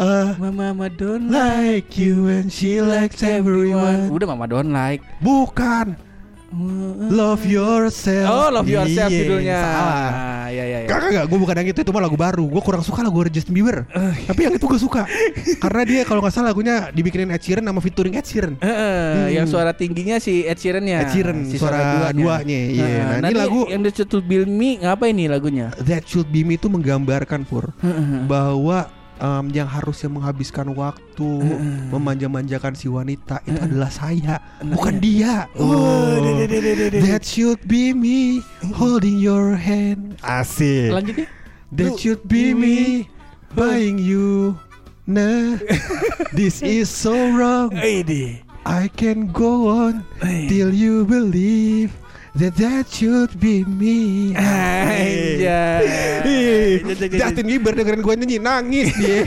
Eh, 0.00 0.28
Mama 0.40 0.86
Don't 0.90 1.28
Like 1.28 1.50
like 1.80 1.96
you 1.96 2.28
and 2.28 2.52
she 2.52 2.80
likes 2.84 3.22
everyone. 3.24 4.10
Udah 4.12 4.26
Mama 4.28 4.46
Don't 4.46 4.72
Like 4.72 5.00
Bukan. 5.22 6.09
Love 7.10 7.46
yourself. 7.46 8.26
Oh, 8.26 8.50
Love 8.50 8.66
Yourself 8.66 9.06
Iya, 9.06 9.18
judulnya 9.22 9.56
Salah. 9.56 9.94
Ah, 10.10 10.46
Iya, 10.50 10.64
iya, 10.66 10.78
iya 10.82 10.88
Kagak 10.90 11.06
kagak, 11.06 11.24
gue 11.30 11.38
bukan 11.38 11.54
yang 11.56 11.68
itu, 11.70 11.78
itu 11.78 11.92
mah 11.94 12.02
lagu 12.02 12.18
baru. 12.18 12.42
Gue 12.42 12.58
kurang 12.58 12.82
suka 12.82 13.00
lagu 13.00 13.22
Justin 13.24 13.54
Bieber. 13.54 13.86
Tapi 14.26 14.40
yang 14.42 14.54
itu 14.58 14.66
gue 14.66 14.76
suka, 14.76 15.06
karena 15.56 15.82
dia 15.86 16.02
kalau 16.02 16.18
nggak 16.18 16.34
salah 16.34 16.50
lagunya 16.50 16.90
dibikinin 16.90 17.30
Ed 17.30 17.38
Sheeran 17.38 17.62
sama 17.62 17.78
featuring 17.78 18.18
Ed 18.18 18.26
Sheeran. 18.26 18.58
Heeh, 18.58 19.38
yang 19.38 19.46
suara 19.46 19.70
tingginya 19.70 20.18
si 20.18 20.42
Ed 20.42 20.58
Sheeran 20.58 20.82
ya. 20.82 21.06
Ed 21.06 21.14
Sheeran, 21.14 21.46
si 21.46 21.54
suara 21.54 22.10
duanya, 22.10 22.58
iya. 22.66 22.82
Heeh, 22.82 22.98
Nah, 23.00 23.18
Nah, 23.22 23.28
ini 23.30 23.38
lagu- 23.38 23.66
yang 23.70 23.86
The 23.86 24.02
To 24.04 24.18
Build 24.18 24.50
Me 24.50 24.82
ngapain 24.82 25.14
nih 25.14 25.30
lagunya? 25.30 25.70
That 25.78 26.02
Should 26.04 26.34
Be 26.34 26.42
Me 26.42 26.58
itu 26.58 26.66
menggambarkan 26.66 27.46
Pur 27.46 27.70
Heeh. 27.78 28.26
bahwa 28.26 28.90
em, 29.20 29.44
yang 29.52 29.68
harusnya 29.68 30.08
menghabiskan 30.08 30.72
waktu 30.72 31.28
memanja-manjakan 31.92 32.72
si 32.74 32.88
wanita 32.88 33.44
itu 33.44 33.60
adalah 33.60 33.92
saya, 33.92 34.40
bukan 34.64 34.96
dia. 34.98 35.46
Oh, 35.54 36.16
deh. 36.18 37.00
That 37.04 37.22
should 37.22 37.60
be 37.68 37.92
me 37.92 38.40
holding 38.74 39.20
your 39.20 39.54
hand. 39.54 40.16
Asik. 40.24 40.90
Lanjutnya. 40.96 41.28
That 41.70 41.94
should 42.00 42.26
be 42.26 42.50
me 42.56 43.06
buying 43.54 44.00
you. 44.00 44.58
Nah, 45.06 45.58
this 46.38 46.62
is 46.62 46.90
so 46.90 47.14
wrong. 47.34 47.76
I 48.66 48.92
can 48.92 49.30
go 49.30 49.70
on 49.70 50.06
till 50.50 50.74
you 50.74 51.06
believe 51.06 51.94
That 52.38 52.54
that 52.62 52.86
should 52.86 53.40
be 53.42 53.66
me. 53.66 54.30
Anjay. 54.38 56.09
Justin 57.10 57.46
Bieber 57.46 57.72
dengerin 57.76 58.00
gue 58.00 58.14
nyanyi 58.20 58.38
nangis 58.38 58.88
dia. 58.96 59.20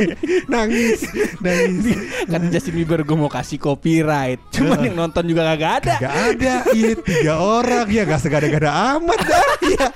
nangis, 0.52 1.06
nangis. 1.42 1.98
kan 2.26 2.40
Justin 2.50 2.74
Bieber 2.82 3.00
gue 3.06 3.16
mau 3.16 3.30
kasih 3.30 3.58
copyright 3.58 4.40
cuman 4.54 4.78
yang 4.86 4.96
nonton 4.96 5.24
juga 5.26 5.46
kagak 5.54 5.72
ada 5.82 5.94
Gak 5.96 6.14
ada, 6.14 6.54
iya 6.76 6.92
tiga 6.98 7.34
orang 7.40 7.86
ya 7.88 8.02
gak 8.04 8.20
segada-gada 8.20 8.70
amat 8.98 9.20
dah. 9.24 9.46
Iya. 9.64 9.86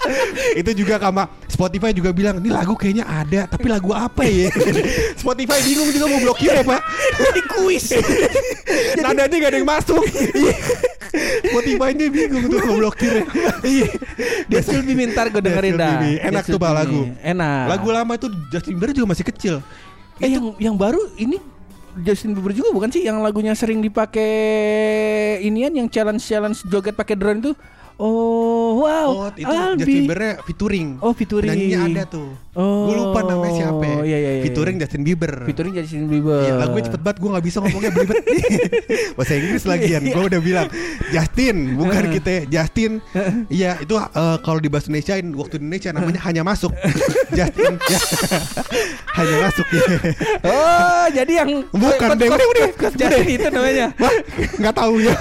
Itu 0.57 0.71
juga 0.75 0.97
sama 0.99 1.29
Spotify 1.47 1.91
juga 1.93 2.11
bilang 2.11 2.41
ini 2.41 2.51
lagu 2.51 2.75
kayaknya 2.75 3.05
ada, 3.05 3.47
tapi 3.47 3.69
lagu 3.69 3.93
apa 3.93 4.25
ya? 4.25 4.49
Spotify 5.21 5.59
bingung 5.63 5.91
juga 5.93 6.07
mau 6.09 6.21
blokir 6.23 6.51
ya 6.57 6.65
pak. 6.65 6.81
jadi 7.21 7.43
kuis 7.53 7.85
Nadanya 9.05 9.37
gak 9.37 9.51
ada 9.53 9.59
yang 9.61 9.69
masuk. 9.69 10.03
Iya. 10.11 10.55
Spotify 11.51 11.91
ini 11.93 12.07
bingung 12.09 12.45
tuh 12.47 12.59
mau 12.65 12.77
blokir. 12.87 13.13
Iya. 13.67 13.89
dia 14.47 14.61
be 14.63 14.95
mintar 14.95 15.27
gue 15.29 15.43
dengerin 15.43 15.75
dah 15.77 16.01
Enak 16.27 16.45
tuh, 16.47 16.59
Pak, 16.59 16.71
Be 16.87 17.00
Lagu. 17.07 17.21
enak 17.25 17.65
Lagu 17.69 17.89
lama 17.89 18.13
itu 18.17 18.29
Justin 18.53 18.77
Bieber 18.77 18.93
juga 18.93 19.09
masih 19.13 19.25
kecil. 19.27 19.55
eh 20.21 20.29
yang 20.29 20.53
yang 20.61 20.77
baru 20.77 21.01
ini 21.17 21.41
Justin 22.05 22.37
Bieber 22.37 22.53
juga 22.53 22.71
bukan 22.71 22.93
sih 22.93 23.03
yang 23.03 23.19
lagunya 23.25 23.57
sering 23.57 23.81
dipakai 23.81 24.31
inian 25.43 25.73
yang 25.75 25.89
challenge 25.89 26.23
challenge 26.23 26.61
joget 26.69 26.95
pakai 26.95 27.17
drone 27.17 27.41
itu 27.41 27.53
oh 28.01 28.81
wow 28.81 29.09
Oh, 29.11 29.29
itu 29.33 29.45
I'll 29.45 29.77
Justin 29.77 29.85
be- 29.85 30.09
Bieber 30.09 30.21
featuring. 30.43 30.89
Oh, 30.99 31.13
featuring. 31.13 31.51
Nyanyinya 31.51 31.79
ada 31.85 32.05
tuh. 32.09 32.33
Oh, 32.51 32.89
Gue 32.89 32.95
lupa 32.97 33.21
namanya 33.23 33.53
siapa. 33.55 33.85
ya. 33.85 33.97
iya, 34.03 34.19
iya, 34.19 34.31
iya. 34.33 34.43
Featuring 34.43 34.77
Justin 34.79 35.03
Bieber. 35.03 35.33
featuring 35.45 35.73
Justin 35.73 36.07
Bieber 36.07 36.41
Iya, 36.41 36.53
lagunya 36.57 36.85
cepet 36.89 37.01
banget 37.01 37.19
gue 37.19 37.31
gak 37.31 37.45
bisa 37.45 37.57
ngomongnya 37.61 37.91
belibet 37.93 38.17
Bahasa 39.15 39.33
Inggris 39.37 39.63
lagian 39.65 40.03
Gue 40.03 40.25
udah 40.27 40.41
bilang 40.41 40.67
Justin 41.11 41.57
Bukan 41.77 42.03
kita 42.11 42.31
Justin 42.49 42.99
Iya 43.47 43.79
itu 43.79 43.95
eh, 43.95 44.37
Kalau 44.41 44.59
di 44.59 44.67
bahasa 44.67 44.91
Indonesia 44.91 45.15
Waktu 45.15 45.55
di 45.57 45.63
Indonesia 45.63 45.91
namanya 45.93 46.21
hanya 46.25 46.43
masuk 46.43 46.73
Justin 47.31 47.73
ya. 47.87 48.01
Hanya 49.15 49.37
masuk 49.45 49.67
ya 49.71 49.83
oh 50.43 51.07
jadi 51.13 51.33
yang 51.45 51.51
Bukan, 51.71 52.09
deh, 52.17 52.27
udah, 52.27 52.47
udah, 52.49 52.69
Justin 52.91 53.27
itu 53.31 53.47
namanya 53.47 53.87
Wah 53.95 54.15
Gak 54.59 54.75
tahu 54.75 54.95
ya 54.99 55.15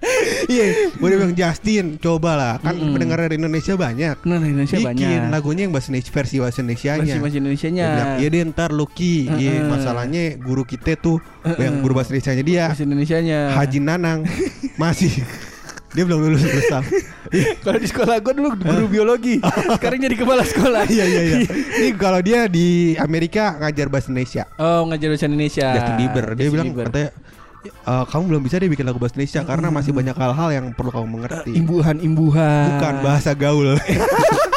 Iya 0.48 0.90
Gue 0.96 1.06
udah 1.06 1.18
bilang 1.20 1.34
Justin 1.34 1.96
Coba 1.96 2.32
lah 2.32 2.54
Kan 2.56 2.74
pendengar 2.76 3.20
dari 3.20 3.36
Indonesia 3.36 3.74
banyak 3.74 4.16
Nah, 4.22 4.40
Indonesia 4.40 4.76
Bikin 4.76 4.88
banyak. 4.90 5.28
lagunya 5.28 5.62
yang 5.64 5.72
bahasa 5.72 5.88
Indonesia 5.88 6.10
Versi 6.10 6.36
bahasa 6.36 6.58
Indonesia 6.60 6.92
Versi 6.96 7.18
bahasa 7.18 7.36
Indonesianya. 7.36 7.86
Iya 8.16 8.28
deh 8.28 8.40
ntar 8.48 8.70
Lucky 8.70 9.28
Iya 9.28 9.66
masalahnya 9.66 10.36
Guru 10.36 10.64
kita 10.64 10.96
tuh 10.96 11.20
Yang 11.44 11.74
guru 11.80 11.92
bahasa 11.92 12.10
Indonesia 12.10 12.32
dia 12.40 12.64
Bahasa 12.66 12.84
Indonesianya. 12.84 13.38
Haji 13.52 13.78
Nanang 13.78 14.18
masih 14.74 15.12
dia 15.90 16.06
belum 16.06 16.22
lulus 16.22 16.46
bersama. 16.46 16.86
Kalau 17.66 17.74
di 17.74 17.84
sekolah 17.84 18.22
gue 18.22 18.30
dulu 18.30 18.54
guru 18.56 18.86
biologi. 18.86 19.42
Sekarang 19.74 19.98
jadi 19.98 20.14
kepala 20.14 20.46
sekolah. 20.46 20.86
Iya 20.86 21.02
iya 21.02 21.20
iya. 21.26 21.38
Ini 21.50 21.98
kalau 21.98 22.22
dia 22.22 22.46
di 22.46 22.94
Amerika 22.94 23.58
ngajar 23.58 23.90
bahasa 23.90 24.06
Indonesia. 24.06 24.46
Oh 24.54 24.86
ngajar 24.86 25.10
bahasa 25.10 25.26
Indonesia. 25.26 25.66
Justin 25.74 25.96
Bieber 25.98 26.24
dia 26.30 26.38
Justin 26.38 26.52
bilang 26.54 26.66
Bieber. 26.70 26.86
katanya 26.86 27.10
"Eh, 27.68 28.04
kamu 28.08 28.22
belum 28.32 28.42
bisa 28.42 28.56
deh 28.56 28.68
bikin 28.72 28.88
lagu 28.88 28.96
bahasa 28.96 29.14
Indonesia 29.20 29.40
karena 29.44 29.68
masih 29.68 29.92
banyak 29.92 30.16
hal-hal 30.16 30.48
yang 30.48 30.66
perlu 30.72 30.90
kamu 30.94 31.06
mengerti. 31.20 31.52
imbuhan-imbuhan. 31.56 32.80
Bukan 32.80 32.94
bahasa 33.04 33.30
gaul. 33.36 33.76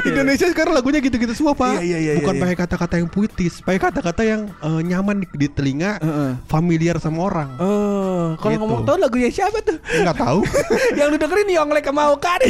Indonesia 0.10 0.46
sekarang 0.50 0.72
lagunya 0.74 0.98
gitu-gitu 0.98 1.32
semua 1.32 1.54
pak. 1.54 1.78
Iya, 1.78 1.98
iya, 1.98 1.98
iya, 1.98 2.12
Bukan 2.20 2.34
iya. 2.34 2.42
pakai 2.42 2.56
kata-kata 2.58 2.94
yang 2.98 3.08
puitis, 3.08 3.60
pakai 3.60 3.80
kata-kata 3.80 4.22
yang 4.24 4.40
eh, 4.50 4.80
nyaman 4.82 5.22
di, 5.22 5.26
di 5.34 5.48
telinga, 5.50 6.00
Heeh. 6.00 6.30
familiar 6.48 6.96
sama 6.98 7.28
orang. 7.28 7.48
Oh, 7.58 8.34
kalau 8.40 8.52
Gitu. 8.54 8.62
ngomong 8.64 8.80
tahu 8.84 8.96
lagunya 8.98 9.28
siapa 9.28 9.58
tuh? 9.60 9.76
Nggak 9.78 10.16
tahu. 10.16 10.40
yang 10.98 11.08
lu 11.10 11.16
dengerin 11.20 11.48
Yonglek 11.50 11.84
sama 11.84 12.02
Okade 12.10 12.46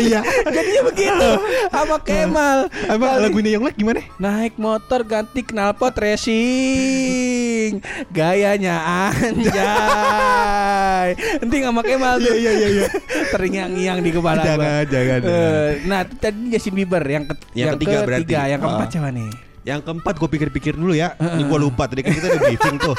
iya. 0.00 0.20
Jadinya 0.54 0.82
begitu 0.88 1.28
sama 1.68 1.96
Kemal. 2.00 2.58
Apa 2.88 3.06
lagunya 3.20 3.58
yang 3.58 3.62
gimana? 3.76 4.00
Naik 4.16 4.56
motor 4.56 5.04
ganti 5.04 5.44
knalpot 5.44 5.92
racing 5.92 7.84
Gayanya 8.08 8.80
anjay 9.12 11.12
Nanti 11.44 11.56
sama 11.60 11.84
Kemal 11.84 12.16
tuh 12.24 12.32
Iya, 12.32 12.52
iya, 12.52 12.52
iya, 12.56 12.68
iya. 12.88 12.90
Terngiang-ngiang 13.28 13.98
di 14.00 14.10
kepala 14.10 14.40
Jangan, 14.40 14.82
jangan, 14.88 15.20
Eh, 15.28 15.70
Nah 15.84 16.00
tadi 16.08 16.48
Justin 16.48 16.74
Bieber 16.74 16.87
Yang, 16.88 17.24
ke- 17.28 17.38
Yang 17.54 17.68
ketiga 17.76 17.96
berarti. 18.02 18.32
Yang 18.32 18.60
keempat 18.60 18.86
Ah. 18.86 18.90
siapa 18.90 19.10
nih? 19.10 19.30
Yang 19.60 19.80
keempat 19.84 20.14
gue 20.16 20.28
pikir-pikir 20.30 20.72
dulu 20.72 20.92
ya. 20.92 21.12
Ini 21.14 21.44
gue 21.44 21.58
lupa 21.58 21.84
tadi 21.84 22.00
kan 22.00 22.08
kita 22.10 22.26
udah 22.26 22.40
briefing 22.40 22.76
tuh. 22.78 22.96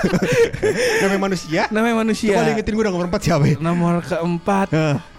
Namanya 1.02 1.20
manusia. 1.20 1.62
Namanya 1.68 1.96
manusia 1.98 2.30
Coba 2.32 2.50
ingetin 2.52 2.72
gue 2.72 2.84
nomor 2.86 3.06
empat 3.06 3.20
siapa 3.20 3.44
ya? 3.44 3.56
Nomor 3.58 3.94
keempat. 4.00 4.66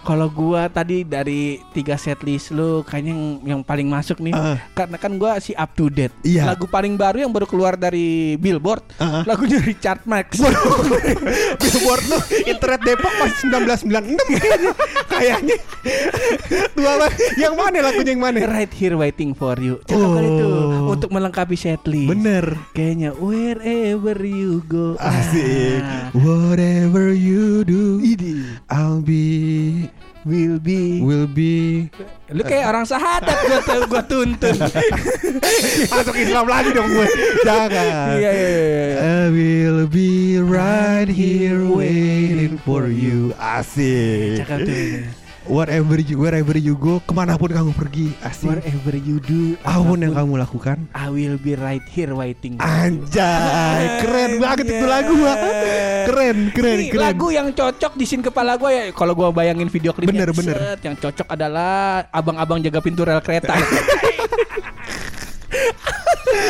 Kalau 0.02 0.26
gua 0.26 0.66
tadi 0.66 1.02
dari 1.02 1.56
tiga 1.70 1.94
setlist 1.94 2.50
lu 2.50 2.82
kayaknya 2.82 3.14
yang, 3.14 3.22
yang 3.42 3.60
paling 3.62 3.86
masuk 3.86 4.18
nih 4.18 4.34
Heeh. 4.34 4.58
karena 4.74 4.96
kan 4.96 5.14
gua 5.14 5.38
si 5.38 5.54
up 5.54 5.70
to 5.72 5.86
date. 5.86 6.10
Iya. 6.22 6.42
Lagu 6.44 6.66
paling 6.66 6.94
baru 6.94 7.22
yang 7.22 7.30
baru 7.30 7.46
keluar 7.46 7.74
dari 7.74 8.34
Billboard, 8.34 8.82
Heeh. 8.98 9.22
lagunya 9.22 9.62
Richard 9.62 10.02
Marx. 10.02 10.42
Billboard 11.62 12.04
lu 12.06 12.18
internet 12.44 12.80
Depok 12.82 13.12
masih 13.14 13.46
1996 13.46 14.18
kayaknya. 15.12 15.56
Tua 16.74 16.92
banget. 16.98 17.12
Yang 17.38 17.54
mana 17.54 17.78
lagunya 17.80 18.10
yang 18.12 18.22
mana? 18.22 18.38
right 18.42 18.72
here 18.72 18.94
waiting 18.94 19.32
for 19.32 19.54
you. 19.56 19.78
Cakep 19.86 20.02
kali 20.02 20.28
Oh. 20.32 20.38
tuh 20.38 20.54
untuk 20.92 21.10
melengkapi 21.10 21.54
setlist. 21.54 22.10
Bener. 22.10 22.58
Kayaknya 22.72 23.14
wherever 23.16 24.18
you 24.18 24.64
go. 24.66 24.98
Asik. 24.98 25.82
Ah, 25.82 26.10
Whatever 26.12 27.12
you 27.12 27.62
do, 27.62 28.00
I'll 28.68 29.00
be, 29.00 29.88
will 30.24 30.58
be. 30.58 31.02
will 31.02 31.26
be. 31.26 31.88
Lu 32.32 32.42
kayak 32.46 32.70
orang 32.70 32.86
sahadat 32.86 33.36
gua 33.44 33.60
gua 33.90 34.02
tuntun. 34.06 34.56
Masuk 35.92 36.16
Islam 36.16 36.46
lagi 36.48 36.70
dong 36.72 36.88
gue. 36.88 37.08
Jangan. 37.44 38.16
Iya 38.16 38.30
iya 38.32 38.50
iya. 38.50 38.84
I 39.02 39.22
will 39.30 39.84
be 39.90 40.40
right 40.40 41.10
here 41.10 41.66
waiting 41.66 42.56
for 42.62 42.88
you. 42.88 43.36
Asik. 43.36 44.42
Cakep 44.42 44.58
tuh. 44.64 45.21
Whatever 45.42 45.98
you, 45.98 46.16
wherever 46.16 46.54
you 46.54 46.74
go, 46.74 47.02
ke 47.02 47.10
mana 47.10 47.34
pun 47.34 47.50
kamu 47.50 47.74
pergi, 47.74 48.14
asik. 48.22 48.46
Wherever 48.46 48.94
you 48.94 49.18
do, 49.18 49.58
Apa 49.60 49.82
pun 49.82 49.98
yang 49.98 50.14
kamu 50.14 50.38
lakukan, 50.38 50.86
I 50.92 51.10
will 51.10 51.34
be 51.34 51.58
right 51.58 51.82
here 51.84 52.14
waiting. 52.14 52.62
anjay, 52.62 53.98
keren 53.98 54.38
banget 54.38 54.70
itu 54.70 54.86
lagu, 54.86 55.18
Pak. 55.18 55.36
Keren, 56.04 56.38
keren, 56.48 56.78
Ini 56.78 56.86
keren. 56.88 57.02
lagu 57.02 57.26
yang 57.28 57.50
cocok 57.50 57.92
di 57.92 58.04
scene 58.04 58.22
kepala 58.22 58.54
gue 58.54 58.70
ya 58.70 58.84
kalau 58.90 59.12
gue 59.12 59.26
bayangin 59.30 59.66
video 59.66 59.90
klipnya 59.90 60.22
Bener, 60.22 60.30
bener. 60.32 60.56
set, 60.56 60.80
yang 60.80 60.94
cocok 60.94 61.26
adalah 61.26 61.74
abang-abang 62.08 62.58
jaga 62.58 62.78
pintu 62.78 63.02
rel 63.02 63.18
kereta 63.18 63.54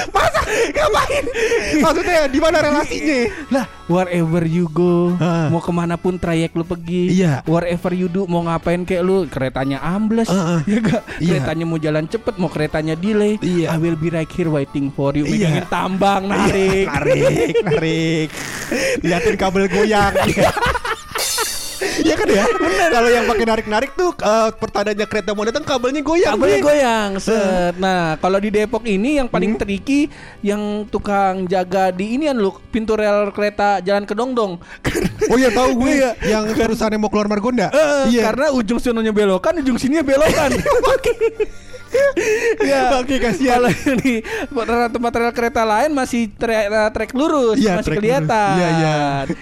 Masa 0.08 0.40
ngapain? 0.44 1.24
Maksudnya 1.78 2.20
di 2.26 2.38
mana 2.38 2.56
relasinya? 2.60 3.20
lah 3.48 3.66
wherever 3.84 4.42
you 4.42 4.66
go 4.66 5.12
Ah. 5.16 5.48
mau 5.48 5.60
ke 5.60 5.68
mana 5.68 5.94
pun 5.94 6.16
trayek 6.16 6.52
lu 6.52 6.62
pergi 6.62 7.12
Iya. 7.12 7.44
wherever 7.44 7.92
you 7.92 8.06
do 8.06 8.24
mau 8.24 8.40
ngapain 8.42 8.82
kayak 8.82 9.02
lu 9.02 9.26
keretanya 9.26 9.78
ambles 9.78 10.26
Ah, 10.26 10.56
ah. 10.56 10.60
ya 10.70 10.78
gak 10.78 11.02
Iya. 11.18 11.28
keretanya 11.36 11.64
mau 11.64 11.76
jalan 11.76 12.04
cepet 12.06 12.34
mau 12.36 12.48
keretanya 12.48 12.94
delay 12.94 13.36
Iya. 13.38 13.70
I 13.70 13.78
will 13.78 13.94
be 13.94 14.08
right 14.08 14.28
here 14.28 14.48
waiting 14.48 14.88
for 14.88 15.12
you 15.12 15.24
Iya. 15.24 15.52
megangin 15.52 15.66
tambang 15.68 16.22
narik 16.24 16.86
narik, 16.86 17.54
narik. 17.62 18.28
Liatin 19.04 19.36
kabel 19.36 19.68
goyang. 19.68 20.14
Iya 21.98 22.14
kan 22.14 22.26
ya? 22.26 22.44
Bener. 22.48 22.88
Kalau 22.88 23.08
yang 23.08 23.24
pakai 23.24 23.44
narik-narik 23.44 23.90
tuh 23.92 24.10
eh, 24.14 24.50
pertandanya 24.54 25.04
kereta 25.04 25.30
mau 25.30 25.42
datang 25.42 25.62
kabelnya 25.62 26.00
goyang. 26.00 26.34
Kabelnya 26.34 26.58
Bre. 26.58 26.66
goyang 26.68 27.10
set. 27.16 27.74
Nah 27.76 28.16
kalau 28.16 28.36
di 28.36 28.48
Depok 28.48 28.82
ini 28.84 29.16
yang 29.16 29.26
Hmm. 29.26 29.34
paling 29.34 29.52
tricky 29.54 30.06
Yang 30.40 30.62
tukang 30.88 31.46
jaga 31.46 31.88
di 31.88 32.14
ini 32.14 32.28
lu 32.30 32.52
Pintu 32.68 32.92
rel 32.92 33.30
kereta 33.30 33.78
jalan 33.78 34.02
ke 34.02 34.12
Dongdong 34.12 34.60
Oh 35.30 35.36
iya 35.36 35.48
tahu 35.48 35.78
gue 35.78 35.92
yang 36.32 36.44
perusahaan 36.48 36.90
yang 36.90 36.98
mau 36.98 37.08
keluar 37.08 37.26
Margonda. 37.26 37.68
Eh, 37.68 38.12
iya. 38.12 38.22
Karena 38.26 38.50
ujung 38.50 38.76
sononya 38.76 39.10
belokan 39.10 39.58
Ujung 39.58 39.76
sininya 39.76 40.02
belokan 40.02 40.50
ya, 42.70 42.98
Oke, 42.98 43.16
kasihan. 43.18 43.60
Kalau 43.60 43.70
yang 43.70 43.96
di 43.98 44.14
tempat 44.92 45.12
rel 45.14 45.32
kereta 45.32 45.62
lain 45.62 45.90
masih 45.92 46.30
trek, 46.32 46.66
trek 46.92 47.10
lurus, 47.12 47.58
Iya, 47.58 47.78
masih 47.78 47.92
kelihatan. 47.96 48.54
Iya, 48.56 48.68
iya. 48.78 48.94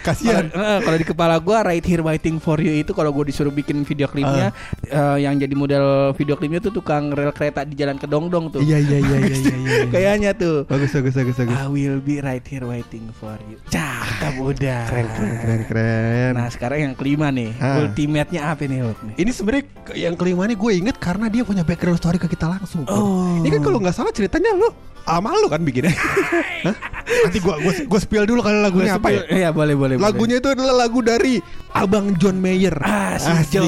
Kasihan. 0.02 0.44
Kalau 0.48 0.64
eh, 0.66 0.78
kalau 0.82 0.96
di 0.96 1.06
kepala 1.06 1.34
gua 1.38 1.58
Right 1.62 1.84
Here 1.84 2.02
Waiting 2.02 2.38
for 2.38 2.58
You 2.58 2.80
itu 2.80 2.92
kalau 2.92 3.10
gua 3.10 3.24
disuruh 3.24 3.50
bikin 3.50 3.82
video 3.82 4.06
klipnya 4.06 4.50
Ah. 4.90 5.16
eh, 5.16 5.28
yang 5.28 5.36
jadi 5.36 5.52
model 5.52 5.84
video 6.14 6.34
klipnya 6.34 6.60
tuh 6.60 6.72
tukang 6.72 7.10
rel 7.10 7.30
kereta 7.30 7.62
di 7.62 7.74
jalan 7.76 7.96
Kedongdong 7.96 8.58
tuh. 8.58 8.60
Iya 8.60 8.78
iya 8.78 8.98
iya 8.98 9.16
iya 9.20 9.36
iya. 9.36 9.54
iya. 9.56 9.84
Kayaknya 9.94 10.30
tuh. 10.34 10.56
Bagus 10.66 10.90
bagus 10.92 11.14
bagus 11.14 11.36
bagus. 11.36 11.56
I 11.56 11.66
will 11.66 11.98
be 12.00 12.18
right 12.20 12.42
here 12.42 12.64
waiting 12.64 13.10
for 13.14 13.34
you. 13.46 13.56
Cakep 13.68 14.34
udah. 14.38 14.82
Keren 14.88 15.06
keren 15.12 15.34
keren 15.38 15.62
keren. 15.68 16.32
Nah 16.34 16.48
sekarang 16.48 16.78
yang 16.90 16.94
kelima 16.96 17.28
nih, 17.30 17.50
Ah. 17.60 17.84
ultimate-nya 17.84 18.40
apa 18.48 18.64
nih? 18.64 18.80
Ini 19.16 19.30
sebenarnya 19.30 19.64
yang 19.96 20.14
kelima 20.14 20.46
nih 20.46 20.56
gue 20.56 20.72
inget 20.76 20.96
karena 20.96 21.26
dia 21.26 21.42
punya 21.42 21.62
background 21.62 21.98
story 21.98 22.16
ke 22.16 22.26
kita 22.26 22.39
langsung. 22.48 22.86
Pur. 22.86 22.96
Oh. 22.96 23.36
Ini 23.42 23.48
kan 23.52 23.60
kalau 23.60 23.78
nggak 23.82 23.96
salah 23.96 24.12
ceritanya 24.14 24.54
lu 24.56 24.68
Sama 25.02 25.32
lu 25.34 25.46
kan 25.46 25.60
bikinnya. 25.60 25.92
Hah? 26.66 26.76
Nanti 27.10 27.38
gua 27.38 27.58
gua 27.58 27.72
gua 27.74 27.98
spill 27.98 28.22
dulu 28.22 28.40
kalau 28.40 28.60
lagunya 28.60 28.94
apa 28.94 29.08
ya? 29.10 29.22
Iya 29.26 29.48
boleh 29.50 29.74
boleh. 29.74 29.94
boleh. 29.96 30.04
Lagunya 30.04 30.36
itu 30.38 30.48
adalah 30.48 30.74
lagu 30.78 31.00
dari 31.00 31.42
Abang 31.70 32.14
John 32.16 32.38
Mayer. 32.38 32.74
Ah, 32.78 33.14
si 33.14 33.30
Asik. 33.30 33.50
John. 33.52 33.66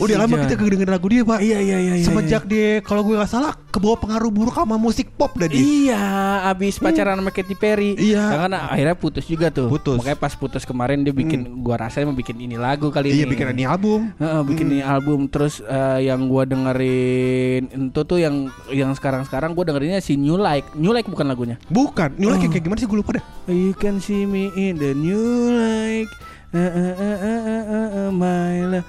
Udah 0.00 0.14
Si 0.14 0.20
lama 0.20 0.32
John. 0.32 0.42
kita 0.44 0.54
kedengeran 0.56 0.92
lagu 0.92 1.06
dia, 1.06 1.22
Pak. 1.22 1.38
Iya 1.38 1.58
iya 1.60 1.78
iya. 1.80 1.94
iya, 1.94 2.04
Semenjak 2.04 2.46
dia 2.46 2.78
kalau 2.80 3.02
gue 3.02 3.14
nggak 3.14 3.26
salah 3.28 3.54
ke 3.66 3.78
bawah 3.78 3.94
pengaruh 3.96 4.30
buruk 4.30 4.54
sama 4.54 4.74
musik 4.74 5.10
pop 5.12 5.34
dah 5.34 5.46
dia. 5.46 5.58
Iya, 5.58 6.02
abis 6.48 6.78
pacaran 6.78 7.14
sama 7.14 7.30
Katy 7.30 7.54
Perry. 7.54 7.94
Iya. 7.94 8.22
Ya 8.24 8.38
kan 8.40 8.52
akhirnya 8.54 8.94
putus 8.94 9.24
juga 9.24 9.50
tuh. 9.50 9.66
Putus. 9.66 9.98
Makanya 9.98 10.14
pas 10.16 10.32
putus 10.32 10.62
kemarin 10.62 11.02
dia 11.02 11.10
bikin, 11.10 11.60
gua 11.60 11.78
rasa 11.80 12.02
mau 12.02 12.10
bikin 12.12 12.38
ini 12.38 12.54
lagu 12.54 12.90
kali 12.90 13.10
Iya 13.12 13.26
ini. 13.26 13.30
bikin 13.30 13.46
ini 13.50 13.64
album. 13.64 14.10
Heeh, 14.14 14.40
bikin 14.44 14.66
ini 14.68 14.82
album 14.82 15.26
terus 15.26 15.58
eh, 15.60 16.06
yang 16.06 16.26
gua 16.26 16.42
dengerin 16.44 17.62
itu 17.66 18.00
tuh 18.00 18.18
yang 18.18 18.34
yang 18.70 18.90
sekarang-sekarang 18.92 19.52
gua 19.52 19.64
dengerinnya 19.64 19.98
si 19.98 20.14
New 20.14 20.38
Like. 20.54 20.70
New 20.78 20.94
Like 20.94 21.10
bukan 21.10 21.26
lagunya. 21.26 21.56
Bukan, 21.66 22.14
New 22.14 22.30
Like 22.30 22.46
Oh. 22.46 22.50
kayak 22.54 22.62
gimana 22.62 22.78
sih 22.78 22.86
gue 22.86 22.98
lupa 23.02 23.18
dah. 23.18 23.24
You 23.50 23.74
can 23.74 23.98
see 23.98 24.22
me 24.22 24.54
in 24.54 24.78
the 24.78 24.94
new 24.94 25.50
like 25.50 26.10
uh, 26.54 26.70
uh, 26.70 26.94
uh, 26.94 27.18
uh, 27.18 27.42
uh, 27.42 27.64
uh, 27.66 27.88
uh, 28.06 28.10
my 28.14 28.78
love. 28.78 28.86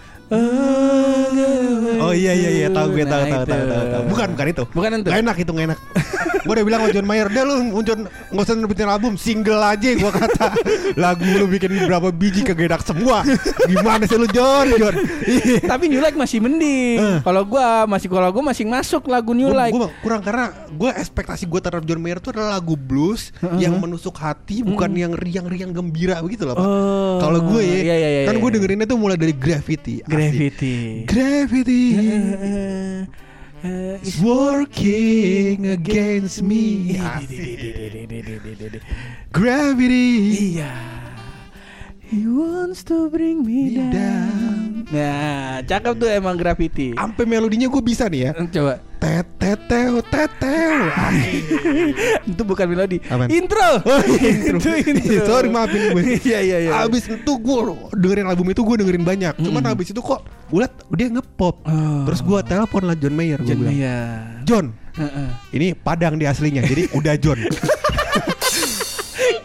Oh 2.05 2.13
iya 2.13 2.33
iya 2.33 2.49
iya 2.63 2.67
tahu 2.69 2.97
gue 2.97 3.05
tahu 3.05 3.23
Nah, 3.25 3.31
tahu 3.31 3.43
tahu 3.45 3.63
tahu 3.65 3.85
tahu. 3.89 4.03
Bukan 4.09 4.27
bukan 4.37 4.47
itu. 4.49 4.63
Bukan 4.73 4.89
itu. 5.01 5.09
Gak 5.09 5.19
enak 5.21 5.35
itu 5.41 5.51
gak 5.53 5.65
enak. 5.73 5.79
gue 6.45 6.53
udah 6.53 6.65
bilang 6.65 6.79
sama 6.85 6.93
John 6.93 7.07
Mayer, 7.09 7.25
"Udah 7.33 7.43
lu 7.49 7.55
John 7.81 7.99
nggak 8.05 8.45
usah 8.45 8.53
bikin 8.69 8.85
album, 8.85 9.13
single 9.17 9.57
aja." 9.65 9.89
Gua 9.97 10.13
kata. 10.13 10.53
Lagu 11.03 11.25
lu 11.25 11.49
bikin 11.49 11.89
berapa 11.89 12.13
biji 12.13 12.45
kagak 12.45 12.69
enak 12.69 12.81
semua. 12.85 13.25
Gimana 13.65 14.05
sih 14.05 14.13
lu 14.13 14.29
John? 14.29 14.69
John. 14.77 14.93
Iya. 15.25 15.65
Tapi 15.73 15.89
New 15.89 15.97
Like 16.05 16.13
masih 16.13 16.45
mending. 16.45 17.01
Eh. 17.01 17.19
Kalau 17.25 17.41
gua 17.49 17.89
masih 17.89 18.13
kalau 18.13 18.29
gua 18.29 18.53
masih 18.53 18.69
masuk 18.69 19.09
lagu 19.09 19.33
New 19.33 19.49
Like. 19.49 19.73
gua 19.73 19.89
kurang 20.05 20.21
karena 20.21 20.53
gue 20.75 20.91
ekspektasi 20.91 21.49
gue 21.49 21.59
terhadap 21.63 21.87
John 21.87 21.97
Mayer 22.03 22.19
itu 22.21 22.29
adalah 22.29 22.59
lagu 22.59 22.77
blues 22.77 23.33
yang 23.57 23.79
menusuk 23.79 24.13
hati 24.19 24.61
bukan 24.61 24.91
yang 24.93 25.15
riang-riang 25.15 25.71
gembira 25.73 26.21
begitu 26.21 26.45
loh 26.45 26.53
pak. 26.53 26.67
Oh. 26.67 27.17
Kalau 27.25 27.39
gue 27.41 27.61
ya, 27.63 27.77
Iya, 27.85 27.95
iya, 27.95 28.09
iya, 28.11 28.21
kan 28.29 28.37
gue 28.37 28.49
iya. 28.51 28.55
dengerinnya 28.59 28.85
tuh 28.85 28.99
mulai 29.01 29.17
dari 29.17 29.33
Gravity. 29.33 30.05
Asik. 30.15 31.05
Gravity. 31.05 31.05
Gravity 31.05 31.95
eh, 33.63 33.99
is 34.01 34.21
working 34.21 35.67
against 35.67 36.41
me. 36.41 36.97
Gravity. 39.31 40.55
Iya. 40.55 41.04
He 42.15 42.23
wants 42.31 42.87
to 42.87 43.11
bring 43.11 43.43
me 43.43 43.75
Me 43.75 43.91
down. 43.91 44.87
Nah, 44.87 45.59
cakep 45.67 45.99
tuh 45.99 46.07
emang 46.07 46.39
Gravity. 46.39 46.95
Sampai 46.95 47.27
melodinya 47.27 47.67
gue 47.67 47.83
bisa 47.83 48.07
nih 48.07 48.31
ya. 48.31 48.31
Coba. 48.55 48.79
Teteteu 49.03 49.99
teteu. 49.99 50.75
itu 52.31 52.41
bukan 52.47 52.71
melodi. 52.71 53.03
Apaan? 53.11 53.27
Intro. 53.27 53.83
Oh, 53.83 53.99
iya, 54.15 54.31
itu 54.47 54.69
intro. 54.79 55.23
Sorry 55.27 55.51
maafin 55.51 55.91
gue. 55.91 56.23
Iya 56.23 56.39
iya 56.39 56.57
iya. 56.63 56.87
Abis 56.87 57.11
itu 57.11 57.31
gue 57.35 57.59
dengerin 57.99 58.31
album 58.31 58.47
itu 58.47 58.63
gue 58.63 58.75
dengerin 58.79 59.03
banyak. 59.03 59.33
Cuman 59.35 59.75
abis 59.75 59.91
itu 59.91 59.99
kok 59.99 60.23
gue 60.23 60.63
liat 60.63 60.71
dia 60.95 61.11
ngepop. 61.11 61.67
Oh. 61.67 62.07
Terus 62.07 62.23
gue 62.23 62.39
telepon 62.47 62.87
lah 62.87 62.95
John 62.95 63.11
Mayer. 63.11 63.43
Gue 63.43 63.51
John 63.51 63.59
bilang, 63.59 63.75
Mayer. 63.75 64.23
John, 64.47 64.65
Heeh. 64.95 65.29
ini 65.51 65.67
Padang 65.75 66.15
di 66.15 66.23
aslinya. 66.23 66.63
Jadi 66.63 66.95
udah 66.95 67.19
John. 67.19 67.43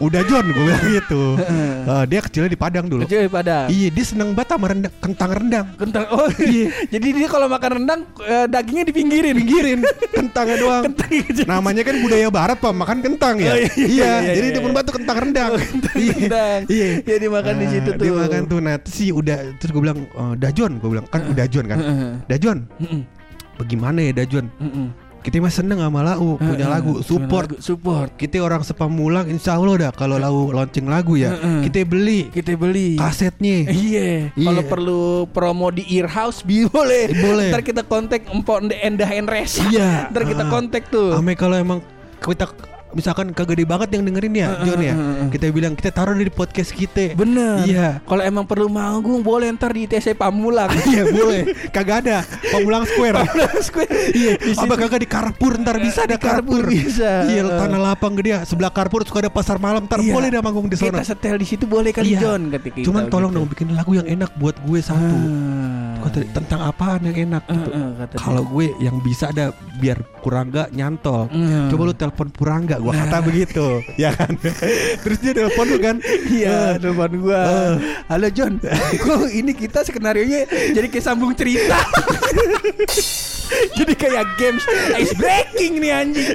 Udah 0.01 0.21
John 0.25 0.45
gue 0.49 0.63
bilang 0.65 0.85
gitu. 0.97 1.21
Eh, 1.37 2.03
dia 2.09 2.19
kecilnya 2.19 2.49
di 2.49 2.57
Padang 2.57 2.89
dulu. 2.89 3.05
Kecil 3.05 3.29
pada 3.29 3.69
Iya 3.69 3.87
dia 3.93 4.05
seneng 4.05 4.33
banget 4.33 4.57
sama 4.57 4.65
rendang, 4.73 4.93
kentang 4.97 5.29
rendang. 5.31 5.65
kentang. 5.77 6.05
Oh 6.09 6.27
iya. 6.41 6.67
Jadi 6.89 7.07
dia 7.13 7.27
kalau 7.29 7.45
makan 7.45 7.71
rendang 7.81 8.01
eh, 8.25 8.45
dagingnya 8.49 8.85
dipinggirin. 8.89 9.35
Pinggirin 9.37 9.79
kentangnya 10.09 10.57
doang. 10.57 10.83
Kecil. 11.11 11.45
Namanya 11.45 11.81
kan 11.85 11.95
budaya 12.01 12.27
barat 12.33 12.57
pak 12.57 12.73
makan 12.73 12.97
kentang 12.99 13.35
ya. 13.37 13.53
Oh, 13.53 13.57
iya, 13.57 13.69
iya, 13.77 13.85
iya, 13.85 13.85
iya, 13.85 14.33
jadi 14.35 14.47
iya, 14.49 14.55
dia 14.57 14.61
pun 14.65 14.71
iya. 14.73 14.77
batu 14.81 14.91
kentang 14.91 15.17
rendang. 15.21 15.51
Iya, 15.95 16.13
rendang. 16.17 16.59
Iya. 16.67 16.87
Iya, 17.05 17.15
dia 17.21 17.29
makan 17.29 17.53
di 17.55 17.67
situ 17.69 17.89
Dia 17.93 18.01
tuh. 18.01 18.15
makan 18.17 18.41
tuh. 18.49 18.59
Nah 18.61 18.75
sih 18.89 19.09
udah 19.13 19.37
terus 19.61 19.69
gue 19.69 19.81
bilang 19.81 19.99
"Eh, 20.09 20.33
Dajon 20.41 20.71
gue 20.81 20.89
bilang 20.89 21.05
kan 21.07 21.21
udah 21.29 21.37
Dajon 21.45 21.65
kan. 21.69 21.77
Dajon, 22.25 22.57
bagaimana 23.57 23.99
ya 24.01 24.13
Dajon? 24.17 24.45
Kita 25.21 25.37
mah 25.37 25.49
seneng 25.49 25.77
sama 25.77 26.01
Lau 26.01 26.35
punya 26.35 26.65
Heeh. 26.65 26.67
lagu 26.67 26.93
support. 27.01 27.45
Lagu, 27.47 27.61
support. 27.61 28.09
Kita 28.15 28.41
orang 28.41 28.61
sepamulang 28.61 29.29
insya 29.29 29.53
Allah 29.53 29.87
dah 29.87 29.91
kalau 29.91 30.17
Lau 30.17 30.49
launching 30.49 30.85
lagu 30.85 31.13
ya 31.13 31.31
Heeh. 31.31 31.69
kita 31.69 31.85
beli 31.85 32.27
Kita 32.27 32.53
beli. 32.53 32.97
kasetnya. 32.97 33.69
Iya, 33.69 34.33
Iya. 34.33 34.43
kalau 34.43 34.63
perlu 34.65 35.01
promo 35.29 35.69
di 35.69 35.85
Earhouse 35.91 36.41
bi 36.41 36.65
boleh. 36.65 37.13
Boleh. 37.13 37.49
Ntar 37.49 37.61
kita 37.61 37.81
kontak 37.83 38.25
Empok 38.25 38.65
Endah 38.73 39.07
Enres. 39.07 39.61
Iya. 39.63 40.09
Ntar 40.09 40.25
kita 40.25 40.43
Ah. 40.43 40.49
kontak 40.49 40.89
tuh. 40.89 41.13
Ame 41.13 41.33
kalau 41.33 41.53
emang 41.53 41.79
kita 42.17 42.49
misalkan 42.91 43.31
kagede 43.31 43.63
banget 43.63 43.89
yang 43.91 44.03
dengerin 44.03 44.33
ya 44.33 44.47
John 44.61 44.79
ya 44.79 44.93
kita 45.29 45.45
bilang 45.49 45.73
kita 45.73 45.89
taruh 45.89 46.13
di 46.13 46.27
podcast 46.27 46.71
kita 46.71 47.13
Bener. 47.13 47.63
Iya. 47.63 47.89
Kalau 48.01 48.21
emang 48.21 48.45
perlu 48.45 48.67
manggung 48.67 49.21
boleh 49.21 49.49
ntar 49.51 49.71
di 49.71 49.83
ITC 49.83 50.13
Pamulang. 50.13 50.69
iya 50.91 51.03
boleh 51.05 51.41
kagak 51.69 52.03
ada 52.03 52.17
Pamulang 52.47 52.83
Square 52.85 53.17
iya 54.11 54.35
apa 54.37 54.75
kagak 54.77 54.99
di 55.01 55.07
Carrefour 55.07 55.53
ntar 55.57 55.75
bisa 55.77 56.03
ada 56.03 56.15
Carrefour 56.15 56.61
Carrefour 56.61 56.65
bisa. 56.67 57.11
iya 57.27 57.41
tanah 57.45 57.79
lapang 57.81 58.13
gede 58.13 58.43
sebelah 58.43 58.69
Carrefour 58.69 59.01
suka 59.03 59.19
ada 59.19 59.31
pasar 59.31 59.57
malam 59.57 59.83
ntar 59.83 59.99
Iya. 59.99 60.11
boleh 60.11 60.29
dah 60.29 60.41
manggung 60.41 60.65
di 60.65 60.75
sana 60.75 60.97
Kita 60.97 61.05
setel 61.07 61.35
di 61.37 61.45
situ 61.45 61.65
boleh 61.65 61.91
kali 61.91 62.13
Iya. 62.13 62.19
John 62.21 62.41
ketika 62.51 62.81
cuman 62.81 63.03
tolong 63.07 63.29
gitu. 63.29 63.39
dong 63.39 63.47
bikin 63.47 63.67
lagu 63.71 63.91
yang 63.93 64.07
enak 64.07 64.31
buat 64.35 64.55
gue 64.59 64.79
satu 64.79 64.99
Ah. 65.01 65.80
Kata, 66.01 66.17
tentang 66.31 66.59
apaan 66.63 67.01
yang 67.03 67.17
enak 67.29 67.43
gitu. 67.45 67.69
Dia. 67.71 68.17
kalau 68.17 68.43
gue 68.43 68.73
yang 68.77 68.97
bisa 68.99 69.29
ada 69.29 69.49
biar 69.75 70.01
Purangga 70.17 70.69
nyantol 70.69 71.25
Hmm. 71.27 71.65
Coba 71.67 71.81
lu 71.83 71.93
telepon 71.93 72.29
Purangga 72.29 72.77
Gua 72.77 72.93
kata 72.95 73.21
begitu 73.21 73.81
Ya 73.95 74.09
kan 74.11 74.37
Terus 75.03 75.17
dia 75.17 75.33
telepon 75.33 75.65
lu 75.67 75.77
kan 75.77 75.95
Iya, 76.27 76.75
Eh, 76.75 76.79
telepon 76.79 77.11
gua. 77.19 77.41
Halo 78.05 78.27
John, 78.29 78.61
kok 79.01 79.25
ini 79.27 79.51
kita 79.51 79.81
skenario 79.81 80.21
nya 80.23 80.45
jadi 80.71 80.87
kayak 80.87 81.01
sambung 81.03 81.33
cerita. 81.33 81.77
jadi 83.73 83.93
kayak 83.93 84.25
games 84.37 84.63
ice 84.93 85.11
breaking 85.13 85.79
nih 85.79 85.91
anjing. 85.91 86.27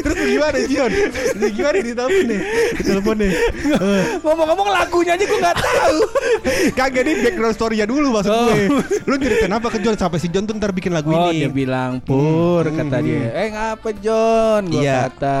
Terus 0.00 0.16
gimana 0.18 0.58
Jion 0.60 0.90
Terus 1.32 1.52
gimana 1.52 1.76
di 1.78 1.92
telepon 1.92 2.24
nih 2.26 2.40
Di 2.74 2.82
telepon 2.84 3.16
nih 3.16 3.32
Ngomong-ngomong 4.20 4.68
lagunya 4.68 5.12
aja 5.14 5.24
gua 5.24 5.38
nggak 5.40 5.56
tahu. 5.56 5.98
Kagak 6.74 7.02
nih 7.02 7.14
background 7.22 7.54
story-nya 7.54 7.86
dulu 7.86 8.08
maksud 8.12 8.32
Oh. 8.34 8.50
gue 8.50 8.83
Lu 9.08 9.14
ceritain 9.16 9.50
apa 9.50 9.68
ke 9.68 9.78
John 9.78 9.94
Sampai 9.94 10.18
si 10.18 10.28
John 10.28 10.44
tuh 10.44 10.54
ntar 10.54 10.70
bikin 10.70 10.90
lagu 10.90 11.08
Oh 11.08 11.28
ini 11.28 11.40
dia 11.40 11.50
bilang 11.50 11.98
pur 11.98 12.64
Hmm, 12.64 12.76
kata 12.78 12.96
dia 13.00 13.28
Eh 13.34 13.48
ngapa 13.50 13.88
John 13.96 14.62
Gua 14.66 14.80
Iya. 14.80 14.98
kata 15.08 15.40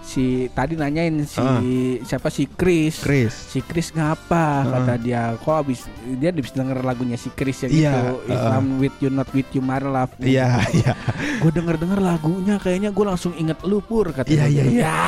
Si 0.00 0.24
tadi 0.50 0.74
nanyain 0.74 1.22
si 1.22 1.38
Ah. 1.38 1.60
Siapa 2.00 2.28
si 2.28 2.48
Chris 2.48 2.98
Chris 2.98 3.32
Si 3.32 3.60
Chris 3.60 3.90
ngapa 3.90 4.44
Ah. 4.62 4.70
kata 4.74 4.94
dia 4.96 5.36
Kok 5.36 5.56
abis 5.60 5.84
Dia 6.16 6.30
habis 6.30 6.50
denger 6.50 6.80
lagunya 6.80 7.14
si 7.14 7.28
Chris 7.30 7.60
yang 7.62 7.72
Iya, 7.72 7.92
itu 7.92 8.04
If 8.30 8.40
ah. 8.40 8.54
I'm 8.54 8.78
with 8.78 8.96
you 8.98 9.08
not 9.08 9.28
with 9.30 9.48
you 9.50 9.60
my 9.60 9.78
love 9.78 10.12
Iya 10.16 10.64
iya 10.72 10.92
Gue 11.38 11.50
denger-denger 11.50 12.00
lagunya 12.00 12.56
kayaknya 12.56 12.88
gue 12.88 13.04
langsung 13.04 13.32
inget 13.34 13.60
lu 13.62 13.78
pur 13.78 14.08
kata 14.08 14.26
Iya, 14.26 14.44
dia. 14.44 14.52
iya, 14.52 14.64
iya. 14.64 14.82
Ya, 14.84 14.98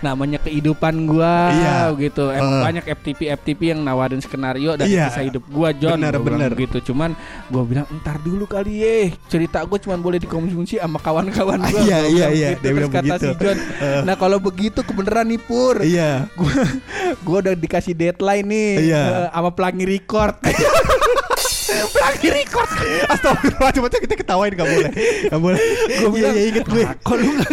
namanya 0.00 0.38
kehidupan 0.38 1.06
gua 1.06 1.50
Iya. 1.50 1.76
gitu. 1.96 2.30
Eh. 2.30 2.40
banyak 2.40 2.84
FTP 2.84 3.20
FTP 3.32 3.60
yang 3.68 3.80
nawarin 3.80 4.18
skenario 4.18 4.74
dari 4.74 4.92
Iya. 4.92 5.06
kisah 5.06 5.24
hidup 5.24 5.44
gua 5.46 5.70
John. 5.72 6.00
Bilang 6.00 6.22
benar. 6.22 6.50
Gitu. 6.52 6.78
Cuman 6.82 7.14
gue 7.46 7.62
bilang 7.64 7.86
entar 7.88 8.16
dulu 8.18 8.44
kali 8.44 8.72
ye. 8.78 8.98
Cerita 9.26 9.60
gue 9.62 9.78
cuman 9.78 9.98
boleh 9.98 10.18
dikonsumsi 10.18 10.76
sama 10.76 10.96
kawan-kawan 10.96 11.58
gua. 11.60 11.80
Iya, 11.86 11.98
iya, 12.06 12.26
iya. 12.30 12.48
gitu. 12.54 12.60
Dia 12.60 12.66
Terus 12.66 12.76
bilang 12.76 12.92
kata 12.92 13.04
begitu. 13.06 13.24
si 13.26 13.30
John. 13.38 13.58
Eh. 13.80 14.02
Nah 14.04 14.14
kalau 14.14 14.38
begitu 14.38 14.80
kebenaran 14.80 15.24
nih 15.24 15.40
pur. 15.40 15.80
Iya 15.80 16.28
Gua 16.38 16.52
gua 17.20 17.36
udah 17.40 17.54
dikasih 17.54 17.92
deadline 17.92 18.46
nih 18.46 18.70
Iya. 18.88 19.02
eh, 19.02 19.28
sama 19.30 19.50
pelangi 19.50 19.84
record. 19.84 20.36
Pelangi 21.88 22.28
record. 22.32 22.68
Astagfirullah 23.08 23.70
Cuma 23.72 23.86
kita 23.88 24.14
ketawain 24.14 24.52
gak 24.52 24.66
boleh. 24.66 24.90
Gak 25.26 25.40
boleh. 25.40 25.60
Gue 25.60 25.98
Iya 26.00 26.08
bilang 26.10 26.34
iya 26.34 26.44
inget 26.48 26.66
gue 26.66 26.82
"Ah, 26.82 26.94
Kok 26.96 27.16
lu 27.16 27.30
gak 27.36 27.50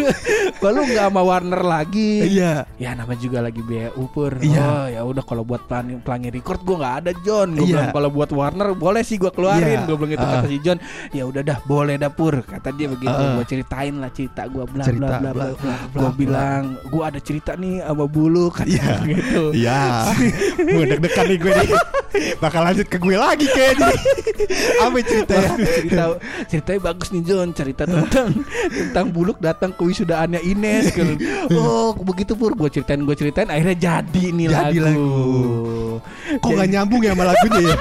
Kok 0.57 0.71
lu 0.71 0.81
gak 0.87 1.05
sama 1.07 1.21
Warner 1.21 1.61
lagi? 1.61 2.11
Iya. 2.27 2.53
Ya 2.75 2.89
namanya 2.93 3.19
juga 3.19 3.39
lagi 3.39 3.61
BU 3.61 4.03
pur. 4.09 4.33
Iya. 4.39 4.61
Oh 4.61 4.85
ya 4.87 5.01
udah 5.03 5.23
kalau 5.23 5.43
buat 5.43 5.65
pelangi, 5.65 5.99
pelangi 5.99 6.29
record 6.29 6.61
gue 6.61 6.75
nggak 6.75 6.95
ada 6.99 7.11
John. 7.21 7.49
Gue 7.53 7.63
Iya. 7.63 7.71
bilang 7.73 7.87
kalau 7.91 8.09
buat 8.09 8.29
Warner 8.29 8.69
boleh 8.73 9.01
sih 9.01 9.15
gue 9.15 9.29
keluarin. 9.29 9.63
Iya. 9.63 9.85
Gue 9.85 9.95
bilang 9.95 10.11
gitu 10.13 10.25
Ah. 10.25 10.31
kata 10.35 10.47
si 10.47 10.57
John. 10.59 10.77
Ya 11.11 11.23
udah 11.23 11.41
dah 11.41 11.59
boleh 11.63 11.95
dah 11.95 12.09
pur. 12.09 12.35
Kata 12.39 12.69
dia 12.71 12.87
begitu. 12.87 13.11
Ah. 13.11 13.35
Gue 13.35 13.45
ceritain 13.45 13.93
lah 13.93 14.09
cerita 14.09 14.41
gue 14.45 14.63
bla 14.63 14.83
Cerita, 14.83 15.07
bla 15.17 15.17
bla 15.19 15.31
bla, 15.31 15.45
bla, 15.53 15.55
bla, 15.55 15.75
Gue 15.93 16.09
bilang 16.15 16.63
Gue 16.87 17.03
ada 17.03 17.19
cerita 17.19 17.53
nih 17.53 17.81
sama 17.81 18.05
bulu 18.05 18.49
Kata 18.49 18.67
Iya. 18.67 18.93
gitu. 19.05 19.43
Iya. 19.53 19.81
Gue 20.73 20.83
deg-degan 20.87 21.25
nih 21.25 21.37
gue 21.37 21.51
nih. 21.53 21.69
Bakal 22.37 22.61
lanjut 22.63 22.87
ke 22.87 22.97
gue 22.97 23.13
lagi 23.13 23.45
kayaknya 23.45 23.93
Apa 24.83 24.97
ceritanya 25.03 25.49
Waduh, 25.53 25.67
cerita 25.67 26.03
ceritanya 26.47 26.79
bagus 26.81 27.07
nih 27.11 27.23
John 27.25 27.49
cerita 27.51 27.83
tentang 27.85 28.29
tentang 28.69 29.05
buluk 29.11 29.37
datang 29.41 29.71
ke 29.73 29.81
wisudaannya 29.83 30.41
Ines 30.43 30.91
kan. 30.93 31.17
oh 31.53 31.93
begitu 32.03 32.33
pur 32.37 32.53
gue 32.53 32.69
ceritain 32.71 33.01
gue 33.03 33.15
ceritain 33.15 33.49
akhirnya 33.49 33.77
jadi 33.77 34.23
nih 34.31 34.47
Jadi 34.47 34.77
lagu, 34.79 34.85
lagu. 34.85 35.09
Kok 36.39 36.51
gak 36.53 36.69
nyambung 36.69 37.01
ya 37.03 37.11
sama 37.15 37.23
lagunya 37.27 37.59
ya 37.73 37.75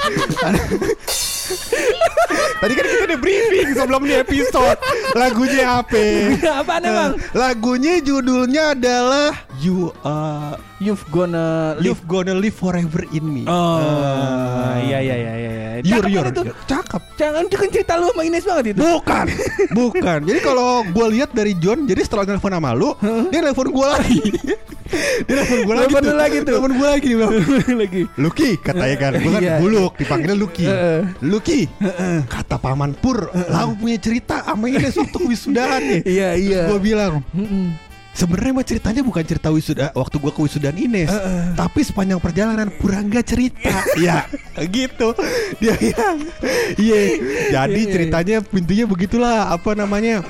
Tadi 2.56 2.72
kan 2.72 2.84
kita 2.88 3.04
udah 3.04 3.18
briefing 3.20 3.68
sebelum 3.76 4.02
di 4.08 4.14
episode. 4.16 4.78
Lagunya 5.12 5.84
apa? 5.84 6.02
Apaan 6.64 6.82
emang? 6.88 7.12
Lagunya 7.36 8.00
judulnya 8.00 8.72
adalah 8.72 9.36
You 9.60 9.92
uh, 10.02 10.56
You've 10.76 11.08
gonna 11.08 11.72
live 11.74 11.88
You've 11.88 12.04
Gonna 12.04 12.36
Live 12.36 12.52
Forever 12.54 13.08
in 13.08 13.24
Me. 13.24 13.48
Oh, 13.48 13.80
Ah. 13.80 14.76
iya 14.78 15.00
iya 15.00 15.16
iya 15.16 15.32
iya. 15.32 15.50
iya. 15.56 15.66
Yur 15.80 16.04
Cakep 16.04 16.10
Yur. 16.10 16.22
kan 16.22 16.32
itu? 16.32 16.42
Yur. 16.44 16.56
Cakep. 16.66 17.02
Jangan 17.16 17.42
itu 17.42 17.56
kan 17.56 17.68
cerita 17.70 17.92
lu 17.96 18.06
sama 18.08 18.22
Ines 18.22 18.44
banget 18.44 18.64
itu. 18.68 18.80
Bukan, 18.80 19.26
bukan. 19.72 20.18
Jadi 20.22 20.40
kalau 20.42 20.68
gue 20.84 21.06
lihat 21.10 21.30
dari 21.32 21.52
John, 21.56 21.84
jadi 21.84 22.00
setelah 22.00 22.24
telepon 22.26 22.52
sama 22.52 22.70
lu, 22.72 22.92
dia 23.26 23.40
telepon 23.40 23.68
gue 23.70 23.86
lagi. 23.94 24.20
dia 25.24 25.34
telepon 25.34 25.58
gue 25.64 25.74
lagi. 25.74 25.92
Lu 25.96 26.12
lagi 26.14 26.36
tuh. 26.38 26.52
Telepon 26.52 26.72
gue 26.74 26.88
lagi 26.90 27.08
bilang, 27.10 27.32
lagi. 27.80 28.02
Lucky 28.16 28.50
katanya 28.58 28.96
kan, 28.98 29.12
gue 29.16 29.30
kan 29.30 29.42
Iya. 29.42 29.56
buluk, 29.58 29.92
dipanggilnya 29.96 30.36
Lucky. 30.36 30.66
Lucky, 31.22 31.60
kata 32.26 32.56
Paman 32.56 32.92
Pur, 32.94 33.32
lagu 33.48 33.72
punya 33.76 33.96
cerita 33.96 34.44
sama 34.44 34.68
Ines 34.68 34.92
waktu 34.92 35.18
wisudaan 35.24 35.80
nih. 35.82 36.00
Iya 36.04 36.28
iya. 36.36 36.60
Gue 36.68 36.80
bilang. 36.82 37.24
Sebenarnya 38.16 38.52
mah 38.56 38.64
ceritanya 38.64 39.04
bukan 39.04 39.20
cerita 39.28 39.52
wisuda 39.52 39.92
waktu 39.92 40.16
gua 40.16 40.32
ke 40.32 40.40
wisudaan 40.40 40.80
Ines, 40.80 41.12
tapi 41.52 41.84
sepanjang 41.84 42.16
perjalanan 42.16 42.72
Purangga 42.72 43.20
cerita. 43.20 43.84
ya, 44.00 44.24
gitu. 44.72 45.12
Dia 45.60 45.76
bilang, 45.76 46.24
iya. 46.80 47.00
Jadi 47.52 47.76
Iya, 47.76 47.84
iya, 47.84 47.92
ceritanya 47.92 48.36
pintunya 48.40 48.88
begitulah 48.88 49.52
apa 49.52 49.76
namanya? 49.76 50.24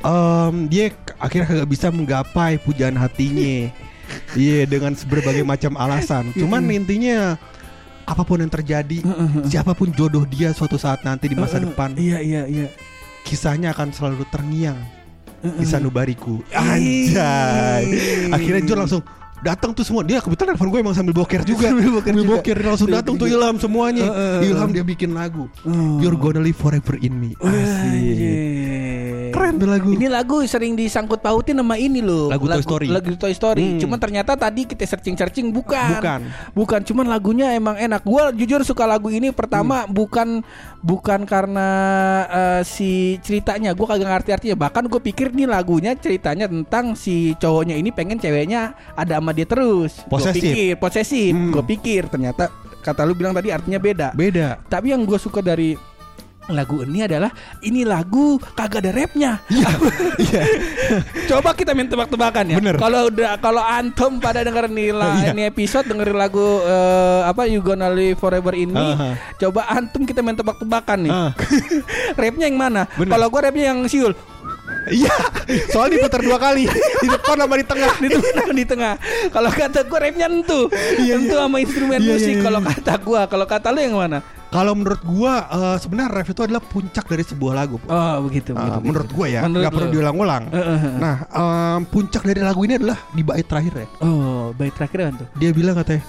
Em, 0.00 0.64
dia 0.72 0.96
akhirnya 1.20 1.44
kagak 1.44 1.68
bisa 1.68 1.92
menggapai 1.92 2.56
pujaan 2.64 2.96
hatinya. 2.96 3.68
Iya, 4.38 4.70
dengan 4.70 4.94
berbagai 4.94 5.42
macam 5.42 5.74
alasan. 5.74 6.30
Cuman 6.30 6.62
intinya 6.70 7.34
apa 8.06 8.22
pun 8.22 8.38
yang 8.38 8.48
terjadi, 8.48 9.02
siapa 9.50 9.74
pun 9.74 9.90
jodoh 9.90 10.22
dia 10.22 10.54
suatu 10.54 10.78
saat 10.78 11.02
nanti 11.02 11.26
di 11.26 11.34
masa 11.34 11.58
depan, 11.58 11.90
Iya 11.98 12.22
iya 12.22 12.42
iya. 12.46 12.70
kisahnya 13.26 13.74
akan 13.74 13.90
selalu 13.90 14.22
terngiang 14.30 14.78
sanubariku. 15.64 16.42
Anjay. 16.50 17.86
Akhirnya 18.32 18.62
John 18.64 18.78
langsung 18.86 19.02
datang 19.44 19.70
tuh 19.76 19.84
semua. 19.84 20.02
Dia 20.02 20.18
kebetulan 20.18 20.54
telepon 20.56 20.68
gue 20.72 20.80
emang 20.82 20.96
sambil 20.96 21.14
boker 21.14 21.42
juga. 21.46 21.68
Sambil 21.70 21.90
boker 21.92 22.14
juga. 22.14 22.28
boker 22.38 22.56
langsung 22.62 22.88
datang 22.90 23.14
tuh 23.14 23.28
Ilham 23.28 23.56
semuanya. 23.60 24.06
Heeh. 24.08 24.50
Ilham 24.52 24.70
dia 24.72 24.84
bikin 24.86 25.12
lagu. 25.12 25.46
Oh. 25.62 25.98
You're 26.02 26.16
gonna 26.18 26.42
live 26.42 26.56
forever 26.56 26.96
in 26.98 27.14
me. 27.14 27.30
Asik. 27.38 27.54
Anjir. 27.94 28.85
Keren 29.36 29.60
tuh 29.60 29.68
lagu. 29.68 29.88
Ini 29.92 30.08
lagu 30.08 30.40
sering 30.48 30.72
disangkut 30.72 31.20
pautin 31.20 31.60
sama 31.60 31.76
ini 31.76 32.00
loh. 32.00 32.32
Lagu 32.32 32.48
Toy 32.48 32.64
Story. 32.64 32.86
Lagu 32.88 33.12
Toy 33.20 33.32
Story. 33.36 33.76
Hmm. 33.76 33.80
Cuman 33.84 33.98
ternyata 34.00 34.32
tadi 34.32 34.64
kita 34.64 34.88
searching-searching 34.88 35.52
bukan. 35.52 36.00
Bukan. 36.00 36.20
Bukan, 36.56 36.80
cuman 36.88 37.04
lagunya 37.04 37.52
emang 37.52 37.76
enak. 37.76 38.00
Gua 38.00 38.32
jujur 38.32 38.64
suka 38.64 38.88
lagu 38.88 39.12
ini 39.12 39.28
pertama 39.36 39.84
Hmm. 39.84 39.92
bukan 39.92 40.28
bukan 40.80 41.28
karena 41.28 41.68
eh, 42.26 42.62
si 42.64 43.20
ceritanya. 43.20 43.76
Gua 43.76 43.92
kagak 43.92 44.08
ngerti 44.08 44.30
artinya. 44.32 44.56
Bahkan 44.56 44.88
gue 44.88 45.00
pikir 45.04 45.36
nih 45.36 45.44
lagunya 45.44 45.92
ceritanya 45.92 46.48
tentang 46.48 46.96
si 46.96 47.36
cowoknya 47.36 47.76
ini 47.76 47.92
pengen 47.92 48.16
ceweknya 48.16 48.72
ada 48.96 49.20
sama 49.20 49.36
dia 49.36 49.44
terus. 49.44 50.00
Gua 50.08 50.16
Posesif. 50.16 50.40
pikir 50.40 50.72
posesif. 50.80 51.32
Hmm. 51.36 51.52
Gue 51.52 51.64
pikir 51.76 52.08
ternyata 52.08 52.48
kata 52.80 53.04
lu 53.04 53.12
bilang 53.12 53.36
tadi 53.36 53.52
artinya 53.52 53.76
beda. 53.76 54.08
Beda. 54.16 54.56
Tapi 54.64 54.96
yang 54.96 55.04
gue 55.04 55.18
suka 55.20 55.44
dari 55.44 55.76
lagu 56.46 56.86
ini 56.86 57.02
adalah 57.02 57.30
ini 57.58 57.82
lagu 57.82 58.38
kagak 58.54 58.86
ada 58.86 58.92
rapnya. 58.94 59.42
Iya. 59.50 59.66
Coba 61.30 61.50
kita 61.52 61.74
main 61.74 61.90
tebak-tebakan 61.90 62.54
ya. 62.54 62.56
Bener. 62.62 62.76
Kalau 62.78 63.10
udah 63.10 63.34
kalau 63.38 63.62
antum 63.62 64.22
pada 64.22 64.46
denger 64.46 64.70
nih 64.70 64.90
la- 64.94 65.14
Iya. 65.16 65.30
ini 65.34 65.42
episode 65.44 65.86
dengerin 65.86 66.14
lagu 66.14 66.62
eh, 66.62 67.20
apa 67.26 67.50
You 67.50 67.62
Gonna 67.62 67.90
Live 67.90 68.22
Forever 68.22 68.54
in 68.54 68.70
Me. 68.70 68.78
Aha. 68.94 69.10
Coba 69.38 69.66
antum 69.68 70.06
kita 70.06 70.22
main 70.22 70.38
tebak-tebakan 70.38 70.98
nih. 71.02 71.12
Ah. 71.12 71.30
rapnya 72.20 72.46
yang 72.46 72.58
mana? 72.58 72.86
Kalau 72.86 73.26
gua 73.26 73.50
rapnya 73.50 73.74
yang 73.74 73.82
siul 73.86 74.14
Iya. 74.86 75.10
Soalnya 75.74 75.98
diputar 75.98 76.22
dua 76.22 76.38
kali 76.38 76.70
di 76.70 77.06
depan 77.10 77.34
sama 77.34 77.54
di 77.58 77.66
tengah. 77.66 77.92
di 78.02 78.08
tengah 78.08 78.46
di 78.54 78.64
tengah. 78.64 78.94
Kalau 79.34 79.50
kata 79.50 79.82
gua 79.82 79.98
rapnya 79.98 80.30
entu. 80.30 80.70
Iya, 81.02 81.18
entu 81.18 81.34
iya. 81.34 81.42
sama 81.42 81.56
instrumen 81.58 81.98
Iya, 81.98 82.06
musik. 82.06 82.30
iya, 82.30 82.38
iya. 82.38 82.44
Kalau 82.46 82.60
kata 82.62 82.94
gua, 83.02 83.20
kalau 83.26 83.46
kata 83.50 83.74
lu 83.74 83.82
yang 83.82 83.98
mana? 83.98 84.22
Kalau 84.46 84.72
menurut 84.72 85.02
gua 85.02 85.34
eh, 85.44 85.76
sebenarnya 85.76 86.10
rap 86.12 86.28
itu 86.28 86.40
adalah 86.40 86.62
puncak 86.62 87.04
dari 87.04 87.22
sebuah 87.22 87.52
lagu. 87.52 87.76
Po. 87.76 87.86
Oh, 87.86 88.24
begitu, 88.24 88.54
Ah, 88.54 88.78
begitu, 88.78 88.86
menurut 88.86 89.10
gua 89.10 89.26
ya, 89.26 89.40
nggak 89.42 89.68
perlu 89.70 89.88
lu. 89.88 89.92
diulang-ulang. 89.92 90.44
Eh, 90.48 90.60
eh. 90.60 90.78
Nah, 90.96 91.16
em, 91.26 91.80
puncak 91.84 92.22
dari 92.22 92.40
lagu 92.40 92.62
ini 92.62 92.74
adalah 92.76 92.98
di 93.10 93.22
bait 93.22 93.42
terakhir 93.42 93.74
ya. 93.74 93.86
Oh, 94.00 94.50
baik 94.52 94.72
terakhir 94.74 94.98
kan 95.02 95.14
tuh. 95.18 95.28
Dia 95.36 95.50
bilang 95.50 95.74
katanya, 95.74 96.02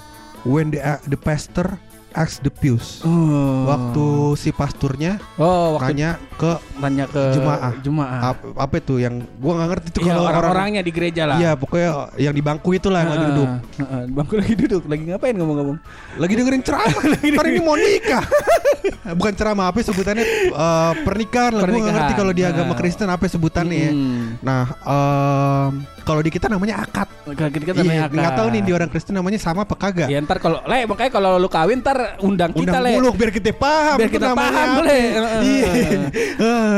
when 0.43 0.69
the 0.69 0.79
the 1.05 1.17
pastor 1.17 1.75
asks 2.11 2.39
the 2.39 2.49
pews. 2.49 3.01
Oh. 3.01 3.65
Waktu 3.65 4.05
si 4.35 4.49
pasturnya 4.49 5.19
Oh, 5.35 5.75
waktu 5.75 5.91
nanya 5.91 6.09
ke 6.33 6.51
nanya 6.77 7.05
ke 7.05 7.23
Jemaah. 7.31 7.71
Jemaah. 7.79 8.19
apa, 8.31 8.43
apa 8.55 8.75
itu 8.77 8.97
yang 8.97 9.21
gua 9.35 9.51
nggak 9.55 9.69
ngerti 9.69 9.87
itu 9.87 9.99
Iya, 9.99 10.07
kalau 10.07 10.21
orang 10.21 10.35
orang-orangnya 10.37 10.81
di 10.81 10.91
gereja 10.91 11.23
lah. 11.25 11.37
Iya, 11.37 11.51
pokoknya 11.53 11.89
yang 12.15 12.31
di 12.31 12.41
bangku 12.41 12.69
itulah 12.71 12.99
yang 13.01 13.11
lagi 13.11 13.19
Heeh, 13.19 13.31
duduk. 13.33 13.49
heeh. 13.77 14.01
Bangku 14.09 14.33
lagi 14.35 14.53
duduk, 14.55 14.83
lagi 14.85 15.03
ngapain 15.05 15.35
ngomong-ngomong? 15.35 15.77
Lagi 16.15 16.33
dengerin 16.33 16.61
ceramah. 16.61 17.03
Ntar 17.33 17.45
ini 17.47 17.59
mau 17.59 17.75
nikah. 17.75 18.23
Bukan 19.19 19.33
ceramah 19.33 19.65
apa 19.67 19.77
sebutannya 19.79 20.25
eh, 20.47 20.93
pernikahan 21.03 21.51
lah. 21.53 21.61
Gua 21.61 21.69
nggak 21.69 21.73
Pernikahan. 21.75 21.95
ngerti 21.95 22.13
kalau 22.15 22.33
di 22.33 22.43
agama. 22.43 22.73
Kristen 22.73 23.07
apa 23.07 23.25
sebutannya 23.25 23.77
ya. 23.77 23.91
Hmm. 23.91 24.25
Nah, 24.39 24.63
em, 24.83 25.71
kalau 26.07 26.21
di 26.23 26.31
kita 26.31 26.47
namanya 26.47 26.81
akad. 26.81 27.07
Kalau 27.27 27.51
kita 27.51 27.75
Iya, 27.75 27.83
namanya 27.83 28.03
nggak 28.07 28.33
tahu 28.33 28.47
nih 28.47 28.61
di 28.63 28.71
akad. 28.71 28.77
orang 28.79 28.89
Kristen 28.89 29.13
namanya 29.13 29.37
sama 29.37 29.67
apa 29.67 29.75
kagak. 29.75 30.07
Ya 30.07 30.23
ntar 30.23 30.39
kalau 30.39 30.63
le 30.63 30.87
makanya 30.87 31.11
kalau 31.11 31.35
lu 31.35 31.49
kawin 31.51 31.83
ntar 31.83 32.15
undang, 32.23 32.55
kita 32.55 32.71
Undang 32.71 32.81
le. 32.81 32.91
muluk 32.95 33.13
biar 33.19 33.31
kita 33.35 33.51
paham. 33.51 33.97
Biar 33.99 34.09
kita 34.09 34.27
namanya 34.31 34.51
paham. 34.55 34.69
Le. 34.81 34.99
Iya. 35.43 35.69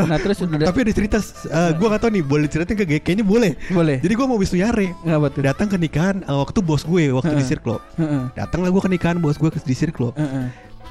Nah 0.09 0.17
terus 0.17 0.37
udah 0.41 0.57
Tapi 0.65 0.79
ada 0.81 0.93
cerita, 0.93 1.17
eh, 1.21 1.71
gua 1.77 1.87
nggak 1.93 2.01
tahu 2.01 2.11
nih 2.11 2.23
boleh 2.25 2.47
ceritain 2.49 2.73
ke 2.73 2.85
kayaknya 2.99 3.21
boleh. 3.21 3.53
boleh. 3.69 3.97
Jadi 4.01 4.13
gua 4.17 4.25
mau. 4.25 4.37
Ngapa 4.39 5.27
tuh? 5.29 5.41
Datang 5.45 5.67
ke 5.69 5.77
nikahan 5.77 6.25
eh, 6.25 6.33
waktu 6.33 6.59
bos 6.65 6.81
gue 6.81 7.13
waktu 7.13 7.35
di. 7.35 7.45
Sirklo. 7.45 7.77
Heeh. 7.95 8.23
Datang 8.33 8.65
lah 8.65 8.73
gue 8.73 8.81
ke 8.81 8.89
nikahan 8.89 9.21
bos 9.21 9.37
gue 9.37 9.49
ke 9.53 9.59
di 9.61 9.75
Sirklo. 9.77 10.15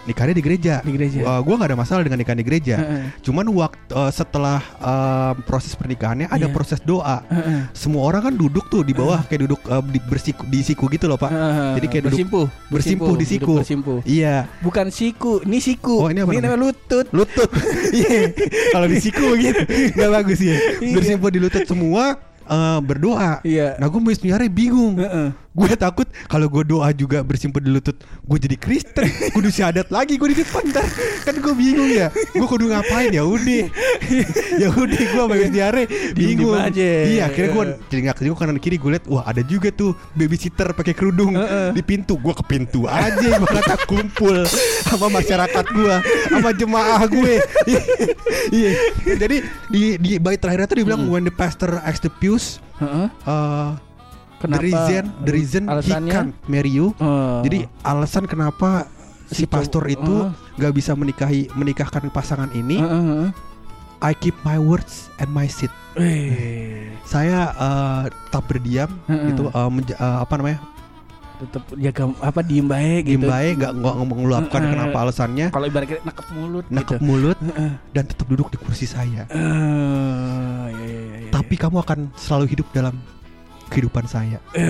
Nikahnya 0.07 0.35
di 0.37 0.45
gereja. 0.45 0.75
Di 0.85 0.93
gereja. 0.95 1.19
Eh, 1.21 1.41
gua 1.43 1.55
nggak 1.59 1.71
ada 1.75 1.79
masalah 1.79 2.03
dengan 2.07 2.19
nikahan 2.21 2.39
di 2.39 2.47
gereja. 2.47 2.77
Heeh. 2.79 3.03
Cuman 3.25 3.45
waktu 3.53 3.93
eh, 3.93 4.11
setelah 4.15 4.61
eh, 4.79 5.33
proses 5.45 5.75
pernikahannya 5.75 6.29
ada 6.31 6.47
Iya. 6.47 6.55
proses 6.55 6.79
doa. 6.81 7.25
Heeh. 7.29 7.69
Semua 7.75 8.07
orang 8.09 8.31
kan 8.31 8.35
duduk 8.37 8.71
tuh 8.71 8.87
di 8.87 8.95
bawah 8.95 9.21
kayak 9.27 9.49
duduk 9.49 9.61
eh, 9.67 9.83
di 9.91 9.99
bersiku 10.05 10.43
di 10.47 10.61
siku 10.63 10.87
gitu 10.89 11.11
loh 11.11 11.19
pak. 11.19 11.31
Heeh. 11.33 11.71
Jadi 11.83 11.87
kayak 11.91 12.03
duduk 12.09 12.19
bersimpuh, 12.19 12.47
bersimpuh 12.71 13.07
di 13.09 13.25
duduk 13.25 13.29
siku. 13.29 13.55
bersimpuh. 13.61 13.99
Iya. 14.07 14.37
Bukan 14.61 14.87
siku, 14.89 15.33
ini 15.45 15.59
siku. 15.61 15.97
Oh, 16.05 16.09
ini 16.09 16.23
apa 16.23 16.31
namanya 16.33 16.55
namanya? 16.55 16.63
lutut. 16.73 17.07
Lutut. 17.11 17.51
Iya. 17.89 18.31
Kalau 18.75 18.87
di 18.87 18.99
siku 19.01 19.33
gitu 19.39 19.61
nggak 19.97 20.11
bagus 20.13 20.39
ya. 20.45 20.57
Bersimpuh 20.93 21.29
di 21.33 21.39
lutut 21.41 21.65
semua 21.65 22.17
eh, 22.45 22.79
berdoa. 22.81 23.41
Iya. 23.45 23.77
Nah 23.77 23.87
gue 23.89 24.01
nyari 24.01 24.49
bingung. 24.49 24.97
Heeh. 25.01 25.48
Gue 25.49 25.75
takut 25.75 26.07
kalau 26.29 26.47
gue 26.47 26.63
doa 26.63 26.93
juga 26.93 27.25
bersimpuh 27.25 27.59
di 27.59 27.73
lutut 27.73 27.97
Gue 28.23 28.39
jadi 28.39 28.55
Kristen. 28.55 29.09
Kudu 29.33 29.49
syahadat 29.49 29.89
lagi 29.89 30.15
gue 30.15 30.31
di 30.31 30.39
depan 30.39 30.71
ntar 30.71 30.87
Kan 31.25 31.41
gue 31.41 31.51
bingung 31.51 31.89
ya. 31.89 32.13
Gue 32.31 32.47
kudu 32.47 32.69
ngapain? 32.69 33.11
Ya 33.11 33.25
udah. 33.25 33.67
Ya 34.63 34.69
udah 34.71 35.01
gue 35.01 35.23
habis 35.25 35.51
diare 35.51 35.85
Bingung. 36.15 36.55
aja. 36.55 36.89
Iya 37.05 37.23
akhirnya 37.27 37.51
gue 37.51 37.65
Jadi 37.91 38.01
gak 38.07 38.17
juga 38.21 38.39
kanan 38.39 38.59
kiri. 38.61 38.77
Gue 38.79 38.91
liat 38.95 39.05
Wah 39.11 39.25
ada 39.27 39.43
juga 39.43 39.73
tuh 39.73 39.97
Babysitter 40.15 40.71
pakai 40.71 40.95
kerudung 40.95 41.35
Di 41.75 41.83
pintu. 41.83 42.21
Gue 42.21 42.37
ke 42.37 42.45
pintu 42.47 42.87
aja 42.87 43.29
Gue 43.35 43.49
kata 43.49 43.83
kumpul 43.89 44.45
Sama 44.85 45.11
masyarakat 45.11 45.65
gue 45.75 45.95
Sama 46.29 46.51
jemaah 46.55 47.03
gue 47.09 47.35
Iya. 48.53 48.71
Jadi 49.17 49.37
di, 49.69 49.81
di 49.99 50.11
bait 50.21 50.39
terakhirnya 50.39 50.69
tuh 50.71 50.79
dibilang 50.79 51.09
When 51.09 51.25
the 51.25 51.35
pastor 51.35 51.81
asks 51.83 52.05
the 52.05 52.13
pews 52.13 52.63
Heeh. 52.79 53.11
uh, 53.27 53.75
Kenapa? 54.39 54.59
The 54.59 54.67
reason, 54.67 55.03
the 55.21 55.33
reason 55.33 55.63
he 55.63 55.71
Alasannya? 55.71 56.13
can't 56.13 56.35
marry 56.47 56.71
you. 56.71 56.95
Oh. 56.97 57.43
Jadi 57.43 57.67
alasan 57.83 58.25
kenapa 58.25 58.87
Si 59.29 59.43
si 59.43 59.45
pastor 59.45 59.85
itu 59.85 60.31
nggak 60.57 60.73
bisa 60.73 60.97
menikahi 60.97 61.53
menikahkan 61.53 62.09
pasangan 62.09 62.49
ini. 62.51 62.81
Heeh, 62.81 63.03
heeh. 63.05 63.29
I 64.01 64.15
keep 64.15 64.33
my 64.41 64.57
words 64.57 65.13
and 65.19 65.29
my 65.29 65.45
seat. 65.45 65.69
Eh, 65.99 66.89
Saya 67.03 67.51
uh, 67.53 68.03
tetap 68.07 68.47
berdiam 68.47 68.89
Heeh. 69.05 69.29
gitu 69.29 69.51
uh, 69.51 69.69
menja- 69.69 69.99
uh, 69.99 70.23
apa 70.23 70.35
namanya? 70.35 70.61
tetap 71.39 71.63
jaga 71.71 72.03
apa 72.19 72.41
diem 72.43 72.67
baik 72.67 73.07
Diem 73.07 73.23
gitu. 73.23 73.31
baik 73.31 73.53
nggak 73.63 73.73
nggak 73.79 73.95
ngomong 73.95 74.19
ngeluapkan 74.25 74.59
Heeh. 74.59 74.73
kenapa 74.75 74.97
alasannya. 74.99 75.47
Kalau 75.53 75.67
ibaratnya 75.67 75.99
nakep 76.03 76.27
mulut 76.33 76.65
Nakep 76.67 76.99
gitu. 76.99 77.05
mulut 77.05 77.39
Heeh. 77.39 77.73
dan 77.93 78.05
tetap 78.07 78.27
duduk 78.27 78.49
di 78.49 78.59
kursi 78.59 78.87
saya. 78.89 79.23
Eh, 79.29 79.37
iya, 79.37 79.55
iya, 80.73 80.99
iya, 80.99 81.17
iya. 81.21 81.31
Tapi 81.31 81.55
kamu 81.55 81.79
akan 81.79 81.99
selalu 82.17 82.45
hidup 82.51 82.67
dalam 82.73 82.97
kehidupan 83.69 84.05
saya. 84.05 84.41
Eh, 84.53 84.65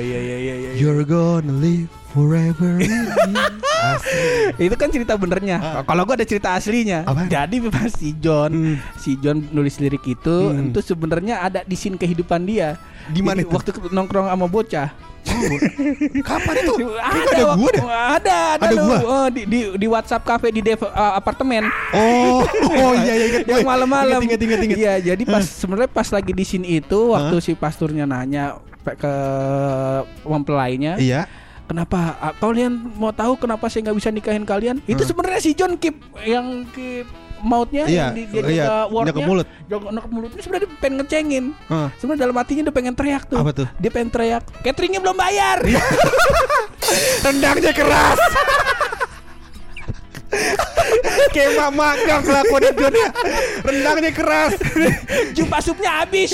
iya 0.00 0.18
iya 0.18 0.36
iya 0.38 0.54
iya. 0.56 0.70
You're 0.78 1.04
gonna 1.04 1.52
live 1.52 1.90
forever. 2.10 2.78
Itu 4.60 4.74
kan 4.76 4.88
cerita 4.92 5.16
benernya. 5.16 5.56
Ah. 5.58 5.82
Kalau 5.82 6.04
gua 6.04 6.14
ada 6.14 6.26
cerita 6.26 6.52
aslinya. 6.52 7.04
Apaan? 7.04 7.28
Jadi 7.28 7.56
pas 7.70 7.90
si 7.90 8.12
John, 8.16 8.50
Hmm. 8.52 8.76
si 8.96 9.16
John 9.18 9.40
nulis 9.50 9.78
lirik 9.80 10.04
itu, 10.04 10.36
Hmm. 10.52 10.70
itu 10.70 10.80
sebenarnya 10.84 11.40
ada 11.40 11.60
di 11.64 11.76
scene 11.76 11.96
kehidupan 11.96 12.44
dia. 12.44 12.76
Jadi 13.08 13.20
itu? 13.42 13.50
Waktu 13.50 13.70
nongkrong 13.90 14.28
sama 14.28 14.46
bocah. 14.46 14.88
Kapan 16.20 16.54
itu? 16.58 16.74
Kayaknya 16.74 17.00
ada 17.00 17.30
ada 17.30 17.44
gua 17.54 17.70
deh. 17.70 17.82
ada 17.82 18.36
ada, 18.50 18.66
Ada 18.66 18.72
gua? 18.76 18.98
Oh, 19.02 19.26
di, 19.28 19.42
di 19.44 19.58
di 19.74 19.86
WhatsApp 19.86 20.22
cafe 20.22 20.48
di 20.48 20.60
dev, 20.60 20.80
uh, 20.80 20.90
apartemen 21.12 21.64
Oh, 21.92 22.42
oh 22.80 22.92
iya 22.96 23.14
iya 23.14 23.26
ingat 23.28 23.42
yang 23.46 23.60
gue. 23.60 23.68
malam-malam 23.68 24.20
Ingat 24.20 24.40
ingat 24.40 24.60
ingat. 24.62 24.76
iya 24.76 24.94
jadi 24.98 25.22
pas 25.24 25.44
sebenarnya 25.44 25.88
pas 25.88 26.08
lagi 26.08 26.32
di 26.32 26.42
sini 26.42 26.78
itu 26.78 26.98
waktu 27.10 27.36
si 27.38 27.52
pasturnya 27.52 28.04
nanya 28.04 28.58
ke 28.82 29.14
mempelainya 30.22 30.96
Iya. 30.96 31.28
kenapa 31.64 32.16
ah, 32.18 32.32
kalian 32.34 32.74
mau 32.96 33.10
tahu 33.10 33.36
kenapa 33.36 33.68
saya 33.68 33.86
nggak 33.86 33.96
bisa 33.96 34.10
nikahin 34.10 34.42
kalian 34.42 34.82
itu 34.84 35.04
sebenarnya 35.04 35.40
si 35.40 35.52
John 35.52 35.76
Kip 35.76 35.94
yang 36.20 36.66
Kip 36.70 37.06
mautnya 37.40 37.84
Iya, 37.84 38.12
yang 38.12 38.12
di, 38.12 38.22
dia 38.26 38.42
iya, 38.46 38.66
wordnya, 38.84 39.10
jaga 39.10 39.20
mulut. 39.22 39.46
jaga 39.64 39.84
anak 39.88 40.04
mulut 40.06 40.30
ini 40.30 40.40
sebenarnya 40.40 40.64
dia 40.64 40.78
pengen 40.78 40.94
ngecengin 40.98 41.44
Hah. 41.66 41.88
sebenarnya 41.96 42.20
dalam 42.22 42.36
hatinya 42.36 42.62
dia 42.64 42.74
pengen 42.74 42.94
teriak 42.94 43.22
tuh 43.24 43.38
Apa 43.38 43.50
tuh? 43.52 43.66
dia 43.76 43.90
pengen 43.90 44.08
teriak 44.08 44.42
cateringnya 44.60 45.00
belum 45.00 45.16
bayar 45.16 45.58
Rendangnya 47.24 47.72
keras. 47.72 48.18
Kayak 51.34 51.50
mak 51.56 51.70
magang 51.72 52.22
kelakuan 52.22 52.62
John 52.72 52.94
ya. 52.94 53.08
Rendangnya 53.62 54.10
keras. 54.10 54.52
jumpa 55.30 55.58
supnya 55.60 56.02
habis 56.02 56.30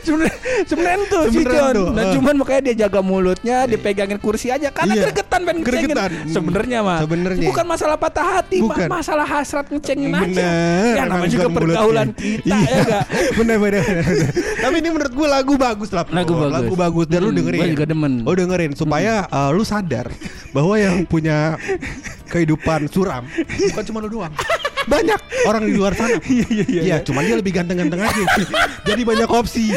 sebenarnya 0.00 0.36
sebenarnya 0.64 1.06
tuh 1.06 1.22
si 1.28 1.40
John 1.42 1.74
nah 1.92 2.04
eh. 2.04 2.12
cuman 2.14 2.34
makanya 2.36 2.62
dia 2.62 2.86
jaga 2.86 3.00
mulutnya 3.00 3.64
dipegangin 3.64 4.18
kursi 4.18 4.48
aja 4.48 4.68
karena 4.68 4.90
Iya. 4.90 5.02
gregetan 5.08 5.40
pengen 5.40 5.56
ngecengin 5.60 5.88
Gregetan. 5.90 6.10
sebenarnya 6.26 6.78
mah 6.80 6.98
Sebenarnya. 7.00 7.46
bukan 7.46 7.66
masalah 7.66 7.96
patah 7.96 8.26
hati 8.34 8.58
Bukan. 8.58 8.88
masalah 8.88 9.26
hasrat 9.26 9.66
ngecengin 9.68 10.10
aja 10.10 10.24
Bener. 10.24 10.92
ya 10.94 11.02
namanya 11.04 11.30
juga 11.30 11.48
pergaulan 11.50 12.08
kita 12.12 12.48
Iya. 12.48 12.56
ya 12.66 12.82
gak 12.84 13.04
bener, 13.38 13.56
bener, 13.58 13.82
bener, 13.82 14.04
bener. 14.04 14.30
Tapi 14.58 14.74
ini 14.76 14.88
menurut 14.90 15.12
gue 15.14 15.28
lagu 15.28 15.54
bagus 15.54 15.90
lah. 15.90 16.04
Lagu 16.08 16.32
bagus. 16.34 16.52
Lagu 16.52 16.74
bagus 16.74 17.06
dan 17.06 17.20
lu 17.20 17.28
Hmm, 17.28 17.38
dengerin. 17.38 17.60
gua 17.60 17.68
juga 17.70 17.86
demen. 17.86 18.12
Oh 18.24 18.34
dengerin 18.34 18.72
supaya 18.74 19.12
uh, 19.28 19.50
lu 19.50 19.62
sadar 19.62 20.10
bahwa 20.50 20.74
yang 20.74 21.04
punya 21.04 21.54
kehidupan 22.28 22.86
suram 22.92 23.24
bukan 23.48 23.84
cuma 23.88 23.98
lu 24.04 24.08
doang. 24.12 24.32
Banyak 24.88 25.20
orang 25.44 25.62
di 25.68 25.72
luar 25.76 25.92
sana. 25.94 26.16
Iya 26.28 26.44
iya 26.50 26.80
iya. 26.84 26.96
cuman 27.00 27.24
dia 27.24 27.36
lebih 27.40 27.52
ganteng-ganteng 27.56 28.04
aja. 28.04 28.24
Jadi 28.88 29.02
banyak 29.04 29.28
opsi. 29.30 29.72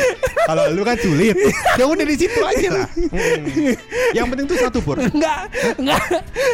Kalau 0.45 0.67
lu 0.73 0.83
kan 0.83 0.97
sulit. 0.99 1.35
Ya 1.79 1.85
udah 1.87 2.05
di 2.05 2.15
situ 2.17 2.39
aja 2.41 2.67
lah. 2.81 2.87
Hmm. 2.91 3.75
Yang 4.11 4.25
penting 4.35 4.45
tuh 4.47 4.57
satu 4.59 4.79
pur. 4.83 4.99
enggak 4.99 5.47
enggak 5.79 6.01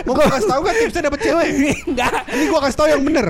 Mau 0.06 0.14
gua 0.14 0.28
kasih 0.32 0.48
tahu 0.50 0.62
kan 0.64 0.74
tipsnya 0.78 1.02
dapet 1.10 1.20
cewek. 1.24 1.50
enggak 1.88 2.14
Ini 2.30 2.44
gua 2.52 2.60
kasih 2.68 2.78
tahu 2.78 2.88
yang 2.94 3.02
bener. 3.04 3.28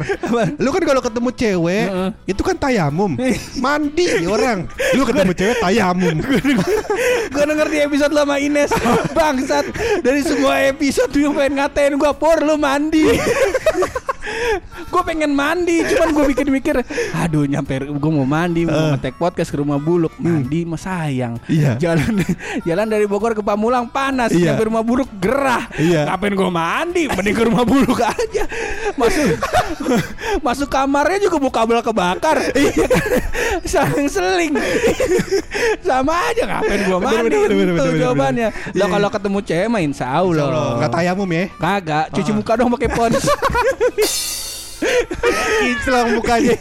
Lu 0.59 0.69
kan 0.75 0.83
kalau 0.83 1.01
ketemu 1.01 1.29
cewek 1.33 1.85
itu 2.27 2.41
kan 2.43 2.55
tayamum. 2.59 3.11
Mandi 3.57 4.07
orang. 4.27 4.67
Lu 4.95 5.03
ketemu 5.07 5.31
cewek 5.33 5.57
tayamum. 5.63 6.15
Gue 7.33 7.43
denger 7.43 7.67
di 7.69 7.79
episode 7.83 8.11
lo 8.13 8.23
sama 8.23 8.37
Ines 8.39 8.71
Bangsat 9.13 9.65
Dari 10.01 10.21
semua 10.23 10.63
episode 10.65 11.11
Dia 11.11 11.29
pengen 11.29 11.53
ngatain 11.59 11.93
gue 11.99 12.11
Por 12.17 12.39
lu 12.43 12.55
mandi 12.57 13.05
Gue 14.87 15.01
pengen 15.03 15.35
mandi 15.35 15.83
Cuman 15.83 16.07
gue 16.15 16.25
mikir-mikir 16.31 16.75
Aduh 17.17 17.43
nyampe 17.43 17.79
Gue 17.85 18.11
mau 18.11 18.23
mandi 18.23 18.63
Mau 18.63 18.95
ngetek 18.95 19.17
podcast 19.17 19.49
ke 19.51 19.57
rumah 19.59 19.77
buluk. 19.77 20.13
Mandi 20.19 20.63
mah 20.63 20.79
sayang. 20.79 21.39
Iya. 21.47 21.75
Jalan 21.79 22.21
jalan 22.67 22.87
dari 22.87 23.05
Bogor 23.09 23.33
ke 23.33 23.43
Pamulang 23.43 23.89
panas 23.91 24.31
Iya. 24.31 24.53
Nyampe 24.53 24.63
rumah 24.69 24.83
buluk 24.83 25.09
gerah. 25.19 25.67
Iya. 25.75 26.07
Ngapain 26.07 26.33
gue 26.35 26.49
mandi? 26.51 27.03
Mending 27.09 27.35
ke 27.35 27.43
rumah 27.47 27.63
buluk 27.67 27.99
aja. 27.99 28.43
Masuk 28.95 29.37
Masuk 30.45 30.69
kamarnya 30.69 31.27
juga 31.27 31.37
buka 31.41 31.63
kabel 31.63 31.81
kebakar. 31.81 32.37
Saling 33.71 34.07
seling. 34.07 34.53
Sama 35.81 36.13
aja 36.31 36.43
ngapain 36.45 36.81
gue 36.85 36.99
mandi? 36.99 37.35
bener, 37.37 37.49
bener, 37.49 37.49
bener, 37.49 37.73
Itu 37.73 37.89
bener, 37.91 38.01
jawabannya. 38.03 38.47
Lah 38.77 38.87
Iya, 38.87 38.93
kalau 38.93 39.09
ketemu 39.09 39.37
cewek 39.43 39.67
mah 39.67 39.81
insya 39.81 40.05
Allah. 40.09 40.47
Enggak 40.77 40.91
tayamum 40.93 41.29
ya. 41.33 41.43
Kagak 41.57 42.05
Cuci 42.13 42.31
muka 42.31 42.53
dong 42.55 42.69
pakai 42.71 42.89
pons 42.93 43.25
Kinclong 45.57 46.07
mukanya. 46.13 46.55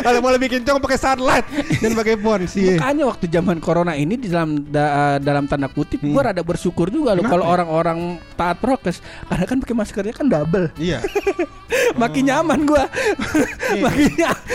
Kalau 0.00 0.18
mau 0.18 0.30
lebih 0.30 0.48
kinclong 0.50 0.78
pakai 0.78 0.96
sunlight 0.96 1.46
dan 1.78 1.92
pakai 1.92 2.14
pons 2.16 2.50
sih. 2.50 2.74
Makanya 2.74 3.04
waktu 3.06 3.26
zaman 3.28 3.58
corona 3.58 3.92
ini 3.92 4.14
di 4.14 4.26
dalam 4.26 4.64
da- 4.64 5.18
dalam 5.18 5.44
tanda 5.44 5.66
kutip 5.66 6.00
gue 6.00 6.16
rada 6.16 6.40
bersyukur 6.40 6.88
juga 6.88 7.12
loh 7.12 7.22
Hmm. 7.22 7.32
Kalau 7.32 7.44
ya? 7.44 7.50
orang-orang 7.52 7.98
taat 8.32 8.56
prokes 8.56 8.98
karena 9.26 9.44
kan 9.44 9.56
pakai 9.58 9.74
maskernya 9.74 10.12
kan 10.12 10.26
double. 10.26 10.70
Iya. 10.76 11.02
Makin 12.00 12.22
nyaman 12.26 12.60
gue. 12.62 12.84
makin 13.76 14.10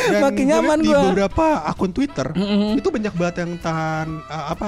Dan 0.07 0.21
makin 0.21 0.45
gua 0.45 0.51
nyaman 0.51 0.77
liat 0.77 0.81
di 0.81 0.89
gue. 0.89 1.01
beberapa 1.11 1.45
akun 1.63 1.91
Twitter 1.91 2.27
Mm-mm. 2.31 2.75
itu 2.75 2.87
banyak 2.87 3.13
banget 3.13 3.35
yang 3.39 3.51
tahan 3.57 4.07
uh, 4.23 4.45
apa 4.49 4.67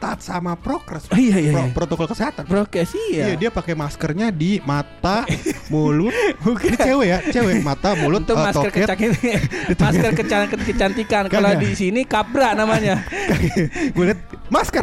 taat 0.00 0.24
sama 0.24 0.56
prokes. 0.56 1.06
Oh, 1.06 1.14
iya, 1.14 1.36
iya, 1.36 1.52
Pro- 1.52 1.68
iya. 1.68 1.74
protokol 1.76 2.06
kesehatan. 2.08 2.48
Prokes 2.48 2.96
Iya 2.96 3.24
iya. 3.28 3.36
dia 3.36 3.50
pakai 3.52 3.76
maskernya 3.76 4.32
di 4.32 4.56
mata, 4.64 5.28
mulut. 5.68 6.16
Ini 6.64 6.76
cewek 6.80 7.06
ya, 7.06 7.18
cewek 7.22 7.60
mata, 7.60 7.92
mulut, 7.94 8.24
Itu 8.24 8.32
uh, 8.32 8.48
masker 8.48 8.70
toket. 8.72 8.88
kecantikan, 8.88 9.40
masker 9.84 10.10
kecan- 10.16 10.48
kecantikan. 10.48 11.24
Kalau 11.28 11.52
di 11.54 11.76
sini 11.76 12.08
kabra 12.08 12.56
namanya. 12.56 13.04
gue 13.94 14.04
liat 14.06 14.20
masker 14.48 14.82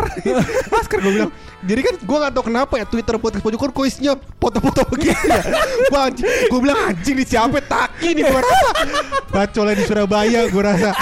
masker 0.70 0.98
gue 1.02 1.12
bilang 1.12 1.32
jadi 1.68 1.82
kan 1.84 1.96
gue 2.00 2.18
gak 2.18 2.32
tau 2.32 2.42
kenapa 2.42 2.74
ya 2.74 2.86
Twitter 2.86 3.16
podcast 3.16 3.44
pojokan 3.44 3.70
kok 3.70 3.84
isinya 3.84 4.16
foto-foto 4.38 4.82
begitu 4.88 5.12
ya. 5.22 5.42
Wah, 5.88 6.08
gue 6.10 6.60
bilang 6.60 6.80
anjing 6.88 7.14
nih 7.14 7.28
siapa 7.28 7.60
taki 7.60 8.16
nih? 8.16 8.24
Gue 8.24 8.40
rasa. 8.40 8.70
Bacolnya 9.28 9.76
di 9.76 9.84
Surabaya 9.84 10.48
gue 10.48 10.64
rasa. 10.64 10.96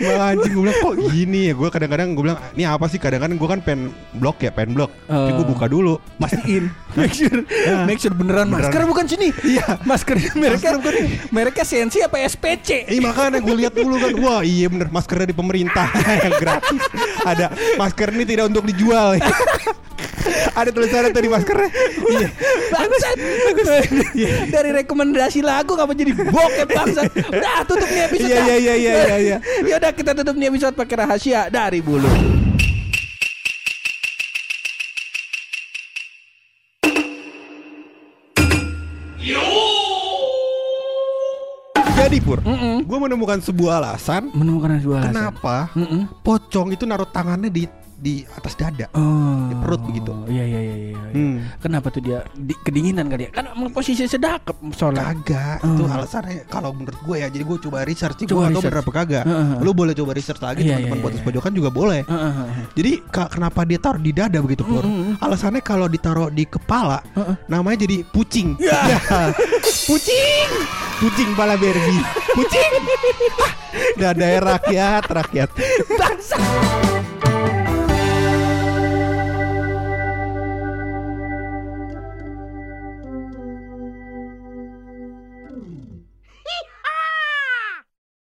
Wah, 0.00 0.30
anjing 0.30 0.52
gue 0.52 0.62
bilang 0.62 0.78
kok 0.78 0.94
gini 1.08 1.50
ya? 1.50 1.54
Gue 1.54 1.68
kadang-kadang 1.68 2.14
gue 2.14 2.22
bilang 2.22 2.38
ini 2.54 2.62
apa 2.62 2.86
sih? 2.86 2.96
Kadang-kadang 2.96 3.34
gue 3.34 3.48
kan 3.48 3.58
pen 3.58 3.80
blok 4.14 4.38
ya 4.38 4.50
pen 4.50 4.70
blok. 4.70 4.94
Tapi 5.04 5.30
gue 5.32 5.42
Oh. 5.42 5.50
buka 5.50 5.66
dulu. 5.66 5.98
Mastiin. 6.16 6.70
Make 6.94 7.10
sure 7.10 7.42
Make 7.84 7.98
sure 7.98 8.14
beneran, 8.14 8.46
Beneran. 8.46 8.70
Masker 8.70 8.82
bukan 8.86 9.04
sini. 9.04 9.28
Iya. 9.42 9.82
Masker 9.82 10.14
Masker 10.14 10.74
bukan. 10.78 10.94
Mereknya 11.28 11.66
Sensi 11.66 11.98
apa 11.98 12.22
SPC 12.22 12.86
Eh 12.86 13.02
makanya 13.02 13.42
gue 13.42 13.54
lihat 13.58 13.74
dulu 13.74 13.98
kan. 13.98 14.14
Wah 14.16 14.40
iya 14.40 14.70
bener 14.70 14.86
maskernya 14.88 15.26
di 15.26 15.36
pemerintah. 15.36 15.90
Yang 16.22 16.34
gratis. 16.46 16.82
Ada 17.20 17.50
masker 17.74 18.14
ini 18.14 18.24
tidak 18.24 18.46
untuk 18.46 18.62
dijual 18.64 19.18
Ada 20.54 20.70
tulisannya 20.70 21.10
tadi 21.10 21.28
maskernya. 21.28 21.70
Iya. 22.04 22.28
Bangsat. 22.70 23.16
Dari 24.50 24.70
rekomendasi 24.84 25.40
lagu 25.42 25.74
Ngapa 25.74 25.92
jadi 25.92 26.12
bokep 26.14 26.68
bangsat. 26.70 27.10
Udah 27.30 27.66
tutup 27.66 27.88
nih 27.90 28.02
episode 28.08 28.30
Iya, 28.30 28.38
iya, 28.44 28.56
iya, 28.56 28.74
iya, 28.74 28.92
iya, 28.94 29.16
iya. 29.18 29.36
Yaudah 29.66 29.92
kita 29.92 30.12
tutup 30.14 30.34
nih 30.38 30.48
episode 30.52 30.74
pakai 30.78 30.96
rahasia 31.04 31.50
Dari 31.50 31.80
bulu. 31.82 32.08
Jadi 41.94 42.20
Pur 42.20 42.38
Mm-mm. 42.44 42.84
Gue 42.84 42.98
menemukan 43.00 43.40
sebuah 43.40 43.80
alasan 43.80 44.28
Menemukan 44.36 44.76
sebuah 44.76 44.98
alasan. 45.02 45.10
Kenapa 45.16 45.56
Mm-mm. 45.72 46.04
Pocong 46.20 46.76
itu 46.76 46.84
naruh 46.84 47.08
tangannya 47.08 47.48
di 47.48 47.64
di 47.96 48.26
atas 48.28 48.54
dada 48.54 48.86
Oh, 48.92 49.46
Di 49.46 49.54
perut 49.56 49.80
begitu. 49.82 50.12
Iya 50.26 50.44
iya 50.44 50.60
iya. 50.60 50.76
iya. 50.90 50.98
Hmm. 51.10 51.36
Kenapa 51.58 51.88
tuh 51.88 52.00
dia 52.00 52.22
di, 52.30 52.52
kedinginan 52.58 53.06
kali 53.06 53.26
ya? 53.26 53.30
Kan 53.32 53.44
posisi 53.70 54.04
sedap 54.04 54.42
soalnya. 54.70 55.12
Kagak 55.12 55.56
Oh. 55.60 55.72
Itu 55.72 55.82
alasannya 55.86 56.44
Kalau 56.46 56.70
menurut 56.70 56.98
gue 56.98 57.16
ya 57.16 57.28
Jadi 57.28 57.42
gue 57.42 57.58
coba 57.60 57.78
research 57.82 58.16
sih 58.16 58.26
Gue 58.26 58.34
Coba 58.34 58.42
gak 58.42 58.48
tau 58.48 58.58
research. 58.58 58.66
bener 58.68 58.82
apa 58.82 58.92
kagak 58.94 59.24
Heeh. 59.24 59.48
Lu 59.60 59.70
boleh 59.72 59.92
coba 59.92 60.10
research 60.12 60.40
lagi 60.40 60.60
Iya, 60.60 60.76
Teman-teman 60.76 60.92
iya, 60.92 61.02
podcast 61.02 61.20
iya. 61.20 61.28
pojokan 61.28 61.52
juga 61.52 61.70
boleh 61.70 62.00
Heeh, 62.02 62.32
heeh. 62.34 62.64
Jadi 62.74 62.92
ka- 63.06 63.30
kenapa 63.30 63.60
dia 63.62 63.78
taruh 63.78 63.98
di 63.98 64.12
dada 64.12 64.38
begitu 64.38 64.62
Pur? 64.62 64.82
Mm-mm. 64.82 65.16
Alasannya 65.18 65.60
kalau 65.60 65.86
ditaruh 65.86 66.28
di 66.28 66.44
kepala 66.44 66.98
Heeh. 67.14 67.34
namanya 67.46 67.78
jadi 67.80 68.02
pucing. 68.06 68.58
Ya. 68.58 68.98
pucing. 69.88 70.48
Pucing 70.98 71.30
pala 71.34 71.54
Barbie. 71.54 72.02
Pucing. 72.32 72.72
Dada 74.00 74.28
rakyat, 74.40 75.02
rakyat. 75.04 75.48
Bangsat. 75.90 76.42